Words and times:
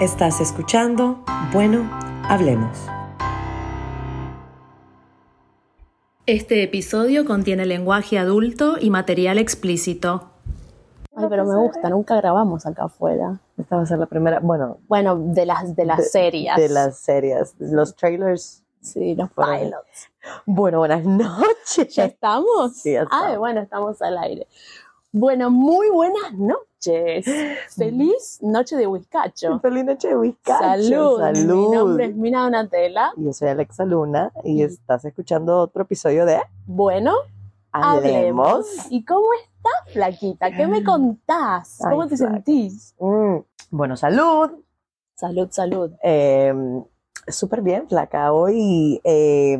Estás 0.00 0.40
escuchando 0.40 1.18
Bueno, 1.52 1.88
hablemos. 2.28 2.78
Este 6.26 6.62
episodio 6.62 7.24
contiene 7.24 7.64
lenguaje 7.64 8.18
adulto 8.18 8.76
y 8.78 8.90
material 8.90 9.38
explícito. 9.38 10.30
Ay, 11.16 11.26
pero 11.30 11.44
me 11.46 11.56
gusta, 11.56 11.88
nunca 11.88 12.16
grabamos 12.16 12.66
acá 12.66 12.84
afuera. 12.84 13.40
Esta 13.56 13.76
va 13.76 13.82
a 13.82 13.86
ser 13.86 13.98
la 13.98 14.06
primera, 14.06 14.38
bueno, 14.40 14.78
Bueno, 14.88 15.16
de 15.18 15.46
las 15.46 15.74
de 15.74 15.84
las 15.86 16.10
series. 16.12 16.54
de 16.56 16.68
las 16.68 16.98
series, 16.98 17.54
los 17.58 17.96
trailers. 17.96 18.62
Sí, 18.80 19.16
los 19.16 19.30
pilots. 19.30 20.10
Bueno, 20.46 20.78
buenas 20.78 21.04
noches. 21.04 21.94
¿Ya 21.94 22.04
estamos? 22.04 22.76
Sí, 22.76 22.92
ya 22.92 23.02
estamos. 23.02 23.24
Ay, 23.26 23.36
bueno, 23.38 23.60
estamos 23.60 24.00
al 24.02 24.18
aire. 24.18 24.46
Bueno, 25.20 25.50
muy 25.50 25.90
buenas 25.90 26.32
noches. 26.34 27.26
Feliz 27.76 28.38
noche 28.40 28.76
de 28.76 28.86
Huizcacho. 28.86 29.58
Feliz 29.58 29.84
noche 29.84 30.06
de 30.06 30.16
Huizcacho. 30.16 30.60
Salud. 30.60 31.18
Salud. 31.18 31.54
Mi 31.70 31.76
nombre 31.76 32.04
es 32.04 32.14
Mina 32.14 32.44
Donatella. 32.44 33.10
Yo 33.16 33.32
soy 33.32 33.48
Alexa 33.48 33.84
Luna 33.84 34.30
y 34.44 34.62
estás 34.62 35.04
escuchando 35.04 35.58
otro 35.58 35.82
episodio 35.82 36.24
de 36.24 36.38
Bueno, 36.66 37.14
hablemos. 37.72 38.68
¿Y 38.90 39.04
cómo 39.04 39.26
estás, 39.42 39.92
flaquita? 39.92 40.52
¿Qué 40.52 40.68
me 40.68 40.84
contás? 40.84 41.80
Ay, 41.84 41.90
¿Cómo 41.90 42.06
te 42.06 42.16
flaca. 42.16 42.34
sentís? 42.34 42.94
Mm, 43.00 43.38
Bueno, 43.72 43.96
salud. 43.96 44.50
Salud, 45.16 45.48
salud. 45.50 45.90
Eh, 46.00 46.54
Súper 47.26 47.60
bien, 47.62 47.88
flaca. 47.88 48.32
Hoy 48.32 49.00
eh, 49.02 49.58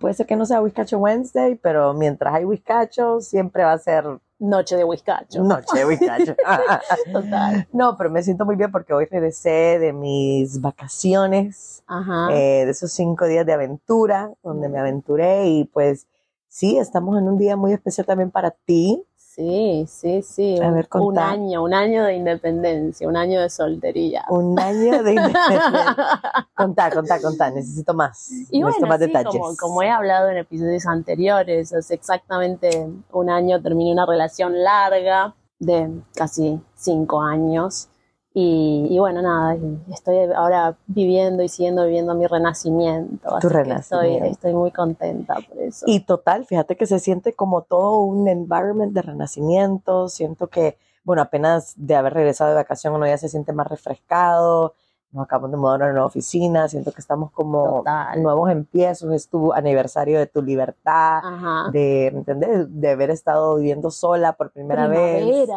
puede 0.00 0.14
ser 0.14 0.26
que 0.26 0.34
no 0.34 0.44
sea 0.46 0.60
Whiskacho 0.60 0.98
Wednesday, 0.98 1.54
pero 1.54 1.94
mientras 1.94 2.34
hay 2.34 2.44
Whiskacho, 2.44 3.20
siempre 3.20 3.62
va 3.62 3.72
a 3.72 3.78
ser 3.78 4.04
Noche 4.38 4.76
de 4.76 4.84
Huizcacho. 4.84 5.42
noche 5.42 5.78
de 5.78 5.86
Whiskacho. 5.86 6.36
Total. 7.12 7.66
no, 7.72 7.96
pero 7.96 8.10
me 8.10 8.22
siento 8.22 8.44
muy 8.44 8.56
bien 8.56 8.70
porque 8.70 8.92
hoy 8.92 9.06
regresé 9.06 9.78
de 9.78 9.92
mis 9.94 10.60
vacaciones, 10.60 11.82
Ajá. 11.86 12.28
eh, 12.32 12.64
de 12.66 12.70
esos 12.70 12.92
cinco 12.92 13.26
días 13.26 13.46
de 13.46 13.54
aventura, 13.54 14.30
donde 14.42 14.68
me 14.68 14.78
aventuré 14.78 15.46
y 15.48 15.64
pues 15.64 16.06
sí, 16.48 16.76
estamos 16.76 17.18
en 17.18 17.28
un 17.28 17.38
día 17.38 17.56
muy 17.56 17.72
especial 17.72 18.06
también 18.06 18.30
para 18.30 18.50
ti. 18.50 19.02
Sí, 19.36 19.84
sí, 19.86 20.22
sí. 20.22 20.58
A 20.62 20.68
un, 20.68 20.74
ver, 20.76 20.88
un 20.94 21.00
contá. 21.08 21.28
año, 21.28 21.62
un 21.62 21.74
año 21.74 22.04
de 22.04 22.14
independencia, 22.14 23.06
un 23.06 23.18
año 23.18 23.42
de 23.42 23.50
soltería. 23.50 24.24
Un 24.30 24.58
año 24.58 25.02
de... 25.02 25.14
contá, 26.54 26.90
contá, 26.90 27.20
contá, 27.20 27.50
necesito 27.50 27.92
más. 27.92 28.30
Y 28.50 28.60
necesito 28.62 28.86
bueno, 28.86 28.86
más 28.86 28.98
sí, 28.98 29.06
detalles. 29.06 29.32
como, 29.38 29.56
como 29.58 29.82
he 29.82 29.90
hablado 29.90 30.30
en 30.30 30.38
episodios 30.38 30.86
anteriores, 30.86 31.70
hace 31.74 31.92
exactamente 31.92 32.88
un 33.12 33.28
año 33.28 33.60
terminé 33.60 33.92
una 33.92 34.06
relación 34.06 34.64
larga 34.64 35.34
de 35.58 35.90
casi 36.14 36.58
cinco 36.74 37.20
años. 37.20 37.88
Y, 38.38 38.88
y 38.90 38.98
bueno, 38.98 39.22
nada, 39.22 39.56
estoy 39.90 40.18
ahora 40.36 40.76
viviendo 40.86 41.42
y 41.42 41.48
siguiendo 41.48 41.84
viviendo 41.86 42.14
mi 42.14 42.26
renacimiento. 42.26 43.30
Tu 43.30 43.34
así 43.34 43.40
que 43.40 43.46
Estoy, 43.46 43.62
renacimiento. 43.64 44.26
estoy 44.26 44.52
muy 44.52 44.70
contenta 44.72 45.36
por 45.36 45.58
eso. 45.62 45.86
Y 45.88 46.00
total, 46.00 46.44
fíjate 46.44 46.76
que 46.76 46.84
se 46.84 46.98
siente 46.98 47.32
como 47.32 47.62
todo 47.62 47.96
un 48.00 48.28
environment 48.28 48.92
de 48.92 49.00
renacimiento. 49.00 50.08
Siento 50.10 50.48
que, 50.48 50.76
bueno, 51.02 51.22
apenas 51.22 51.72
de 51.78 51.94
haber 51.96 52.12
regresado 52.12 52.50
de 52.50 52.56
vacación 52.56 52.92
uno 52.92 53.06
ya 53.06 53.16
se 53.16 53.30
siente 53.30 53.54
más 53.54 53.68
refrescado. 53.68 54.74
Nos 55.12 55.24
acabamos 55.24 55.52
de 55.52 55.56
mudar 55.56 55.80
a 55.80 55.84
una 55.86 55.92
nueva 55.92 56.06
oficina. 56.08 56.68
Siento 56.68 56.92
que 56.92 57.00
estamos 57.00 57.30
como 57.30 57.78
Total. 57.78 58.22
nuevos 58.22 58.50
empiezos. 58.50 59.10
Es 59.14 59.30
tu 59.30 59.54
aniversario 59.54 60.18
de 60.18 60.26
tu 60.26 60.42
libertad, 60.42 61.20
Ajá. 61.24 61.70
de, 61.72 62.08
¿entendés? 62.08 62.66
De 62.68 62.90
haber 62.90 63.08
estado 63.08 63.56
viviendo 63.56 63.90
sola 63.90 64.34
por 64.34 64.50
primera 64.50 64.88
vez. 64.88 65.48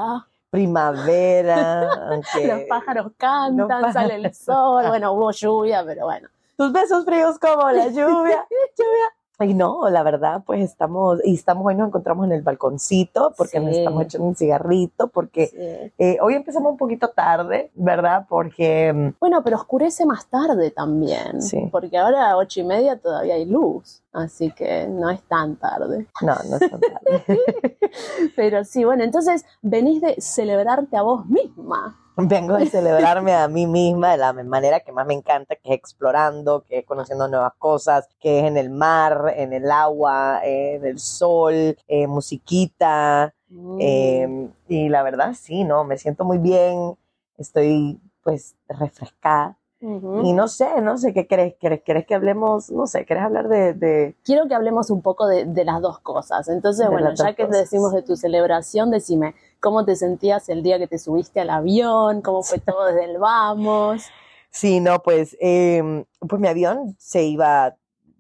Primavera. 0.50 1.82
Aunque 2.12 2.48
Los 2.48 2.62
pájaros 2.70 3.12
cantan, 3.18 3.68
pájaros- 3.68 3.94
sale 3.94 4.16
el 4.16 4.34
sol. 4.34 4.86
Bueno, 4.88 5.14
hubo 5.14 5.32
lluvia, 5.32 5.84
pero 5.86 6.06
bueno. 6.06 6.30
tus 6.58 6.72
besos 6.72 7.06
fríos 7.06 7.38
como 7.40 7.70
la 7.72 7.88
lluvia, 7.88 8.46
lluvia. 8.78 9.14
Y 9.42 9.54
no, 9.54 9.90
la 9.90 10.04
verdad, 10.04 10.44
pues 10.46 10.62
estamos, 10.62 11.20
y 11.24 11.34
estamos 11.36 11.66
hoy 11.66 11.76
nos 11.76 11.88
encontramos 11.88 12.26
en 12.26 12.34
el 12.34 12.42
balconcito 12.42 13.34
porque 13.38 13.60
nos 13.62 13.76
estamos 13.76 14.04
echando 14.04 14.28
un 14.28 14.36
cigarrito, 14.36 15.08
porque 15.08 15.48
Sí. 15.48 15.94
eh, 15.98 16.18
hoy 16.22 16.34
empezamos 16.34 16.72
un 16.74 16.78
poquito 16.78 17.08
tarde, 17.10 17.72
¿verdad? 17.74 18.26
Porque 18.28 18.92
mm, 18.94 19.14
Bueno, 19.20 19.42
pero 19.44 19.56
oscurece 19.56 20.06
más 20.06 20.26
tarde 20.28 20.72
también. 20.72 21.42
Sí. 21.42 21.70
Porque 21.72 21.98
ahora 21.98 22.32
a 22.32 22.38
ocho 22.38 22.60
y 22.60 22.64
media 22.66 22.98
todavía 23.00 23.36
hay 23.36 23.46
luz. 23.46 24.02
Así 24.12 24.52
que 24.52 24.88
no 24.88 25.10
es 25.10 25.22
tan 25.24 25.56
tarde. 25.56 26.08
no, 26.22 26.36
no 26.50 26.58
es 26.58 26.70
tan 26.72 26.80
tarde. 26.80 27.24
Pero 28.36 28.64
sí, 28.66 28.84
bueno, 28.84 29.04
entonces 29.04 29.46
venís 29.62 30.02
de 30.02 30.16
celebrarte 30.20 30.98
a 30.98 31.02
vos 31.04 31.26
misma. 31.28 31.96
Vengo 32.28 32.58
de 32.58 32.66
celebrarme 32.66 33.34
a 33.34 33.48
mí 33.48 33.68
misma 33.68 34.12
de 34.12 34.18
la 34.18 34.34
manera 34.34 34.80
que 34.82 34.92
más 34.92 35.06
me 35.06 35.14
encanta, 35.14 35.56
que 35.56 35.70
es 35.70 35.76
explorando, 35.76 36.64
que 36.64 36.80
es 36.80 36.86
conociendo 36.86 37.28
nuevas 37.28 37.54
cosas, 37.58 38.08
que 38.20 38.40
es 38.40 38.46
en 38.46 38.58
el 38.58 38.70
mar, 38.70 39.34
en 39.36 39.54
el 39.54 39.70
agua, 39.70 40.42
eh, 40.44 40.76
en 40.76 40.86
el 40.86 41.00
sol, 41.00 41.78
eh, 41.88 42.08
musiquita. 42.08 43.34
Mm. 43.50 43.78
Eh, 43.80 44.50
y 44.68 44.90
la 44.90 45.04
verdad, 45.04 45.34
sí, 45.34 45.64
no, 45.64 45.84
me 45.84 45.98
siento 45.98 46.26
muy 46.26 46.38
bien, 46.38 46.96
estoy 47.38 48.00
pues 48.24 48.56
refrescada. 48.68 49.59
Y 49.82 50.34
no 50.34 50.48
sé, 50.50 50.82
no 50.82 50.98
sé 50.98 51.14
qué 51.14 51.26
crees, 51.26 51.56
¿Querés, 51.60 51.82
querés 51.84 52.06
que 52.06 52.14
hablemos? 52.14 52.70
No 52.70 52.86
sé, 52.86 53.06
¿querés 53.06 53.24
hablar 53.24 53.48
de, 53.48 53.74
de- 53.74 54.16
Quiero 54.26 54.48
que 54.48 54.54
hablemos 54.56 54.90
un 54.90 55.02
poco 55.02 55.26
de, 55.28 55.46
de 55.46 55.64
las 55.64 55.82
dos 55.82 56.00
cosas. 56.00 56.50
Entonces, 56.50 56.86
De 56.86 56.92
bueno, 56.92 57.14
ya 57.14 57.34
que 57.34 57.44
cosas. 57.46 57.62
decimos 57.62 57.94
de 57.94 58.02
tu 58.02 58.18
celebración, 58.18 58.92
decime, 58.92 59.36
¿cómo 59.62 59.86
te 59.86 59.96
sentías 59.96 60.50
el 60.50 60.64
día 60.64 60.78
que 60.80 60.88
te 60.88 61.00
subiste 61.00 61.40
al 61.40 61.50
avión? 61.50 62.22
¿Cómo 62.22 62.44
fue 62.44 62.60
todo 62.60 62.86
desde 62.88 63.06
el 63.06 63.20
vamos? 63.20 64.04
Sí, 64.52 64.80
no, 64.80 65.00
pues, 65.00 65.38
eh, 65.40 66.04
pues 66.28 66.42
mi 66.42 66.48
avión 66.48 66.96
se 66.98 67.24
iba 67.24 67.76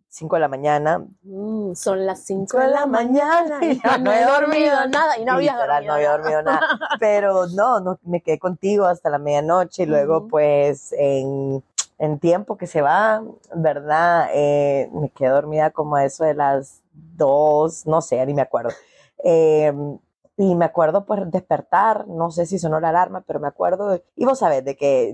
5 0.09 0.35
de 0.35 0.39
la 0.39 0.47
mañana. 0.47 1.05
Mm, 1.23 1.73
son 1.73 2.05
las 2.05 2.23
5 2.25 2.39
Cinco 2.39 2.59
de 2.59 2.67
la 2.67 2.85
mañana 2.85 3.59
y 3.63 3.79
no 4.01 4.11
he 4.11 4.25
dormido 4.25 4.87
nada 4.87 5.17
y 5.17 5.25
no 5.25 5.33
dormido. 5.33 5.93
había 5.93 6.11
dormido 6.11 6.41
nada. 6.41 6.61
Pero 6.99 7.47
no, 7.47 7.79
no, 7.79 7.99
me 8.03 8.21
quedé 8.21 8.39
contigo 8.39 8.85
hasta 8.85 9.09
la 9.09 9.19
medianoche 9.19 9.83
y 9.83 9.85
luego 9.85 10.27
pues 10.27 10.93
en, 10.93 11.63
en 11.99 12.19
tiempo 12.19 12.57
que 12.57 12.65
se 12.67 12.81
va, 12.81 13.21
¿verdad? 13.55 14.29
Eh, 14.33 14.89
me 14.93 15.09
quedé 15.09 15.29
dormida 15.29 15.69
como 15.71 15.95
a 15.95 16.05
eso 16.05 16.23
de 16.25 16.33
las 16.33 16.81
dos, 16.91 17.85
no 17.85 18.01
sé, 18.01 18.25
ni 18.25 18.33
me 18.33 18.41
acuerdo. 18.41 18.71
Eh, 19.23 19.71
y 20.41 20.55
me 20.55 20.63
acuerdo 20.63 21.05
pues 21.05 21.29
despertar, 21.29 22.07
no 22.07 22.31
sé 22.31 22.45
si 22.45 22.57
sonó 22.59 22.79
la 22.79 22.89
alarma, 22.89 23.25
pero 23.27 23.41
me 23.41 23.49
acuerdo, 23.49 24.01
y 24.15 24.23
vos 24.23 24.39
sabés 24.39 24.63
de 24.63 24.77
que 24.77 25.13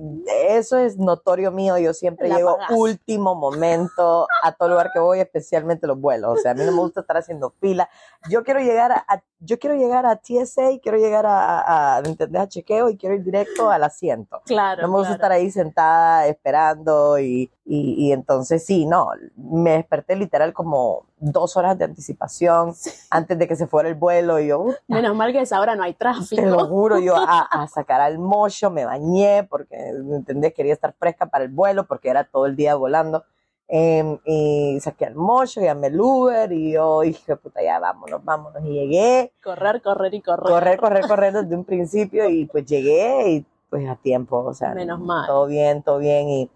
eso 0.50 0.78
es 0.78 1.00
notorio 1.00 1.52
mío, 1.52 1.80
yo 1.80 1.96
siempre 1.96 2.30
La 2.30 2.36
llego 2.38 2.60
último 2.70 3.34
momento 3.34 4.28
a 4.44 4.52
todo 4.52 4.70
lugar 4.70 4.92
que 4.94 5.00
voy, 5.00 5.20
especialmente 5.22 5.88
los 5.88 6.00
vuelos, 6.00 6.38
o 6.38 6.38
sea, 6.38 6.52
a 6.52 6.54
mí 6.54 6.64
no 6.64 6.72
me 6.72 6.78
gusta 6.78 7.00
estar 7.02 7.18
haciendo 7.18 7.50
fila, 7.60 7.90
yo 8.30 8.44
quiero 8.44 8.60
llegar 8.60 8.92
a, 8.92 9.04
a- 9.08 9.24
yo 9.40 9.58
quiero 9.58 9.76
llegar 9.76 10.06
a 10.06 10.16
TSA, 10.18 10.80
quiero 10.82 11.00
llegar 11.00 11.26
a, 11.26 11.60
a, 11.60 11.96
a, 11.98 12.00
¿entendés? 12.06 12.42
a 12.44 12.48
chequeo 12.48 12.90
y 12.90 12.98
quiero 12.98 13.16
ir 13.16 13.24
directo 13.24 13.70
al 13.72 13.84
asiento. 13.84 14.42
Claro. 14.46 14.84
No 14.84 14.88
me 14.90 14.94
gusta 15.00 15.08
claro. 15.10 15.16
estar 15.16 15.32
ahí 15.32 15.50
sentada 15.52 16.28
esperando 16.28 17.18
y, 17.20 17.52
y, 17.66 17.96
y 17.98 18.12
entonces 18.12 18.64
sí, 18.66 18.86
no, 18.86 19.08
me 19.36 19.72
desperté 19.72 20.16
literal 20.16 20.54
como 20.54 21.06
dos 21.18 21.58
horas 21.58 21.78
de 21.80 21.86
anticipación 21.86 22.74
antes 23.10 23.40
de 23.40 23.48
que 23.48 23.56
se 23.56 23.66
fuera 23.68 23.90
el 23.90 23.96
vuelo 23.96 24.40
y 24.40 24.48
yo, 24.48 24.60
"Uta, 24.62 24.78
Menos 24.88 25.16
mal 25.16 25.32
que 25.32 25.40
a 25.40 25.42
esa 25.42 25.60
hora 25.60 25.76
no 25.76 25.82
hay 25.84 25.94
te 25.94 26.04
lo 26.06 26.12
tráfico. 26.14 26.68
juro, 26.68 27.00
yo 27.00 27.16
a, 27.16 27.42
a 27.42 27.68
sacar 27.68 28.02
al 28.02 28.20
mocho, 28.20 28.70
me 28.70 28.86
bañé 28.86 29.44
porque, 29.50 29.76
¿me 30.04 30.18
¿entendés? 30.18 30.54
Quería 30.54 30.74
estar 30.74 30.94
fresca 30.94 31.26
para 31.26 31.44
el 31.44 31.50
vuelo 31.52 31.86
porque 31.88 32.10
era 32.10 32.24
todo 32.24 32.46
el 32.46 32.56
día 32.56 32.76
volando. 32.76 33.24
Em, 33.68 34.20
y 34.26 34.78
saqué 34.80 35.06
al 35.08 35.16
mocho, 35.16 35.60
llamé 35.60 35.88
el 35.88 36.00
Uber 36.00 36.52
y 36.52 36.74
yo 36.74 37.02
dije, 37.02 37.36
puta, 37.36 37.64
ya 37.64 37.80
vámonos, 37.80 38.24
vámonos. 38.24 38.64
Y 38.64 38.70
llegué, 38.74 39.34
Correr, 39.44 39.82
correr 39.82 40.14
y 40.14 40.22
correr. 40.22 40.46
correr, 40.54 40.80
correr, 40.80 41.08
correr 41.08 41.34
desde 41.34 41.56
un 41.56 41.66
principio 41.66 42.30
y 42.30 42.46
pues 42.46 42.64
llegué 42.68 43.28
y 43.32 43.46
pues 43.72 43.90
a 43.90 43.96
tiempo, 43.96 44.38
o 44.38 44.54
sea, 44.54 44.76
Menos 44.76 45.00
mal. 45.00 45.26
todo 45.26 45.48
bien, 45.48 45.82
todo 45.82 45.98
bien 45.98 46.30
y 46.30 46.52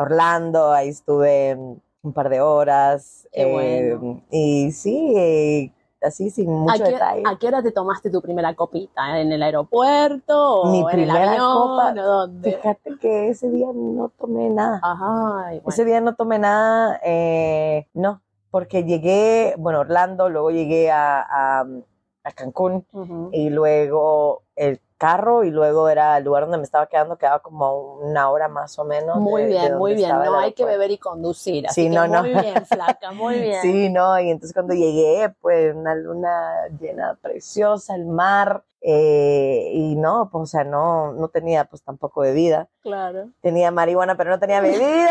a 0.00 0.02
Orlando, 0.02 0.72
ahí 0.72 0.88
estuve 0.88 1.54
mm, 1.56 1.74
un 2.02 2.12
par 2.12 2.28
de 2.28 2.40
horas 2.40 3.28
Qué 3.32 3.42
eh, 3.42 3.94
bueno. 3.94 4.22
y 4.30 4.72
sí, 4.72 5.12
eh, 5.16 5.72
así 6.02 6.30
sin 6.30 6.50
¿A 6.50 6.54
mucho 6.56 6.84
qué, 6.84 6.92
detalle. 6.92 7.22
a 7.26 7.38
qué 7.38 7.46
hora 7.48 7.62
te 7.62 7.72
tomaste 7.72 8.10
tu 8.10 8.22
primera 8.22 8.54
copita? 8.54 9.20
¿En 9.20 9.30
el 9.32 9.42
aeropuerto 9.42 10.62
o 10.62 10.72
Mi 10.72 10.80
en 10.80 10.86
el 10.86 10.92
primera 10.94 11.30
avión? 11.32 11.52
copa, 11.52 11.90
¿O 11.92 12.02
dónde? 12.02 12.52
Fíjate 12.52 12.98
que 12.98 13.28
ese 13.28 13.50
día 13.50 13.68
no 13.74 14.10
tomé 14.18 14.48
nada. 14.50 14.80
Ay, 14.82 15.58
bueno. 15.58 15.68
Ese 15.68 15.84
día 15.84 16.00
no 16.00 16.14
tomé 16.14 16.38
nada, 16.38 16.98
eh, 17.04 17.86
no, 17.92 18.22
porque 18.50 18.84
llegué, 18.84 19.54
bueno, 19.58 19.80
Orlando, 19.80 20.28
luego 20.30 20.50
llegué 20.50 20.90
a, 20.90 21.20
a, 21.20 21.66
a 22.24 22.32
Cancún 22.32 22.86
Ujú. 22.92 23.28
y 23.32 23.50
luego 23.50 24.42
el 24.56 24.80
carro 25.00 25.44
y 25.44 25.50
luego 25.50 25.88
era 25.88 26.18
el 26.18 26.24
lugar 26.24 26.42
donde 26.44 26.58
me 26.58 26.64
estaba 26.64 26.86
quedando, 26.86 27.16
quedaba 27.16 27.38
como 27.40 27.94
una 27.94 28.30
hora 28.30 28.48
más 28.48 28.78
o 28.78 28.84
menos. 28.84 29.16
Muy 29.16 29.42
de- 29.44 29.48
bien, 29.48 29.78
muy 29.78 29.94
bien. 29.94 30.10
No 30.10 30.38
hay 30.38 30.52
que 30.52 30.64
beber 30.66 30.90
y 30.90 30.98
conducir. 30.98 31.64
Sí, 31.70 31.84
que 31.84 31.88
no, 31.96 32.06
no. 32.06 32.20
muy 32.20 32.34
bien, 32.34 32.66
flaca, 32.66 33.10
muy 33.12 33.38
bien. 33.40 33.62
Sí, 33.62 33.88
no, 33.88 34.20
y 34.20 34.30
entonces 34.30 34.52
cuando 34.52 34.74
llegué, 34.74 35.34
pues 35.40 35.74
una 35.74 35.94
luna 35.94 36.52
llena, 36.78 37.16
preciosa, 37.20 37.94
el 37.96 38.04
mar, 38.06 38.62
Eh, 38.82 39.72
y 39.74 39.94
no, 39.94 40.30
pues, 40.32 40.42
o 40.42 40.46
sea, 40.46 40.64
no, 40.64 41.12
no 41.12 41.28
tenía 41.28 41.66
pues 41.66 41.82
tampoco 41.82 42.22
bebida. 42.22 42.66
Claro. 42.80 43.28
Tenía 43.42 43.70
marihuana, 43.70 44.16
pero 44.16 44.30
no 44.30 44.38
tenía 44.38 44.60
bebida. 44.62 45.10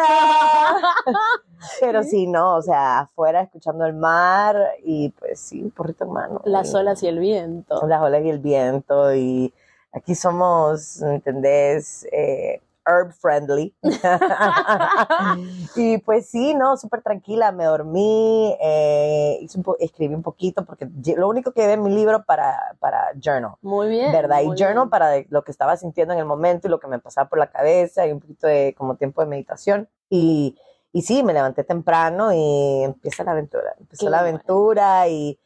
pero 1.80 2.04
sí, 2.04 2.28
no, 2.28 2.56
o 2.56 2.62
sea, 2.62 3.00
afuera 3.02 3.42
escuchando 3.42 3.86
el 3.86 3.94
mar 3.94 4.56
y 4.84 5.10
pues 5.10 5.40
sí, 5.40 5.62
un 5.62 5.72
porrito 5.72 6.04
en 6.06 6.12
mano. 6.14 6.42
Las 6.46 6.72
Y- 6.74 6.78
olas 6.78 7.04
y 7.04 7.08
el 7.08 7.20
viento. 7.20 7.86
las 7.88 8.02
olas 8.02 8.24
y 8.24 8.30
el 8.30 8.40
viento 8.40 9.14
y 9.14 9.54
aquí 9.92 10.16
somos, 10.16 10.98
¿me 11.02 11.16
¿entendés? 11.16 12.06
Eh, 12.12 12.62
herb 12.86 13.12
friendly. 13.14 13.76
y 15.76 15.98
pues 16.00 16.28
sí, 16.28 16.54
no, 16.56 16.76
súper 16.78 17.02
tranquila, 17.02 17.52
me 17.52 17.66
dormí, 17.66 18.56
eh, 18.62 19.38
hice 19.42 19.58
un 19.58 19.64
po- 19.64 19.78
escribí 19.80 20.16
un 20.16 20.24
poquito 20.24 20.66
porque 20.66 20.88
lo 21.16 21.28
único 21.28 21.52
que 21.52 21.62
llevé 21.62 21.74
en 21.74 21.84
mi 21.84 21.94
libro 21.94 22.24
para, 22.26 22.76
para 22.80 23.12
journal. 23.22 23.52
Muy 23.62 23.90
bien. 23.90 24.12
¿Verdad? 24.12 24.42
Y 24.42 24.48
muy 24.48 24.58
journal 24.58 24.86
bien. 24.86 24.90
para 24.90 25.12
lo 25.30 25.44
que 25.44 25.52
estaba 25.52 25.78
sintiendo 25.78 26.14
en 26.14 26.20
el 26.20 26.26
momento 26.26 26.68
y 26.68 26.72
lo 26.72 26.80
que 26.80 26.88
me 26.88 27.00
pasaba 27.00 27.30
por 27.30 27.38
la 27.40 27.52
cabeza 27.52 28.08
y 28.08 28.12
un 28.12 28.20
poquito 28.20 28.48
de 28.48 28.74
como 28.78 28.96
tiempo 28.96 29.22
de 29.22 29.28
meditación. 29.28 29.88
Y, 30.10 30.58
y 30.92 31.04
sí, 31.04 31.22
me 31.24 31.34
levanté 31.34 31.64
temprano 31.64 32.34
y 32.34 32.84
empieza 32.84 33.24
la 33.24 33.32
aventura. 33.32 33.76
Empezó 33.80 34.06
Qué 34.06 34.10
la 34.10 34.22
bueno. 34.22 34.36
aventura 34.38 35.08
y 35.08 35.38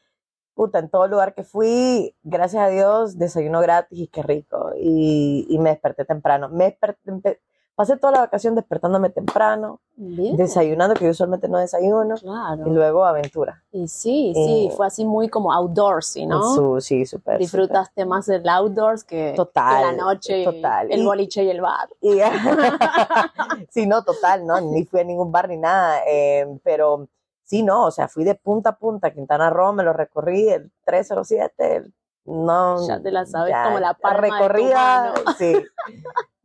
puta, 0.55 0.79
en 0.79 0.89
todo 0.89 1.07
lugar 1.07 1.33
que 1.33 1.44
fui, 1.44 2.15
gracias 2.23 2.63
a 2.63 2.69
Dios, 2.69 3.17
desayuno 3.17 3.59
gratis 3.61 4.00
y 4.00 4.07
qué 4.07 4.21
rico. 4.23 4.71
Y, 4.77 5.45
y 5.50 5.57
me 5.59 5.71
desperté 5.71 6.05
temprano. 6.05 6.50
Me 6.50 6.65
desperté, 6.65 7.41
pasé 7.75 7.97
toda 7.97 8.11
la 8.13 8.19
vacación 8.19 8.53
despertándome 8.53 9.09
temprano, 9.09 9.81
Bien. 9.95 10.38
desayunando, 10.38 10.94
que 10.94 11.05
yo 11.05 11.11
usualmente 11.11 11.47
no 11.50 11.57
desayuno, 11.57 12.15
Claro. 12.17 12.67
y 12.67 12.69
luego 12.69 13.03
aventura. 13.03 13.63
Y 13.71 13.88
sí, 13.88 14.31
sí, 14.35 14.67
Eh, 14.71 14.73
fue 14.75 14.85
así 14.85 15.05
muy 15.05 15.27
como 15.27 15.51
outdoorsy, 15.51 16.27
¿no? 16.27 16.53
Su- 16.53 16.81
sí, 16.81 17.05
súper. 17.07 17.39
Disfrutaste 17.39 18.05
más 18.05 18.29
el 18.29 18.47
outdoors 18.47 19.03
que, 19.03 19.33
Total, 19.35 19.77
que 19.77 19.97
la 19.97 20.03
noche, 20.03 20.44
total. 20.44 20.91
el 20.91 21.01
Y- 21.01 21.05
boliche 21.05 21.44
y 21.44 21.50
el 21.50 21.61
bar. 21.61 21.89
Y, 22.01 22.19
sí, 23.69 23.88
no, 23.88 24.03
total, 24.03 24.45
no, 24.45 24.59
ni 24.61 24.85
fui 24.85 25.00
a 25.00 25.03
ningún 25.03 25.31
bar 25.31 25.47
ni 25.50 25.57
nada, 25.57 26.00
eh, 26.07 26.45
pero 26.63 27.07
sí, 27.53 27.61
no, 27.61 27.85
o 27.85 27.91
sea, 27.91 28.07
fui 28.07 28.23
de 28.23 28.33
punta 28.33 28.71
a 28.71 28.75
punta, 28.77 29.11
Quintana 29.11 29.51
Roo, 29.51 29.73
me 29.73 29.83
lo 29.83 29.94
recorrí, 29.94 30.50
el 30.50 30.71
307, 30.85 31.75
el- 31.75 31.94
no. 32.25 32.88
Ya 32.88 33.00
te 33.00 33.11
la 33.11 33.25
sabes 33.27 33.51
ya, 33.51 33.65
como 33.65 33.79
la 33.79 33.94
tu 33.94 34.07
recorrida, 34.07 35.13
sí. 35.38 35.53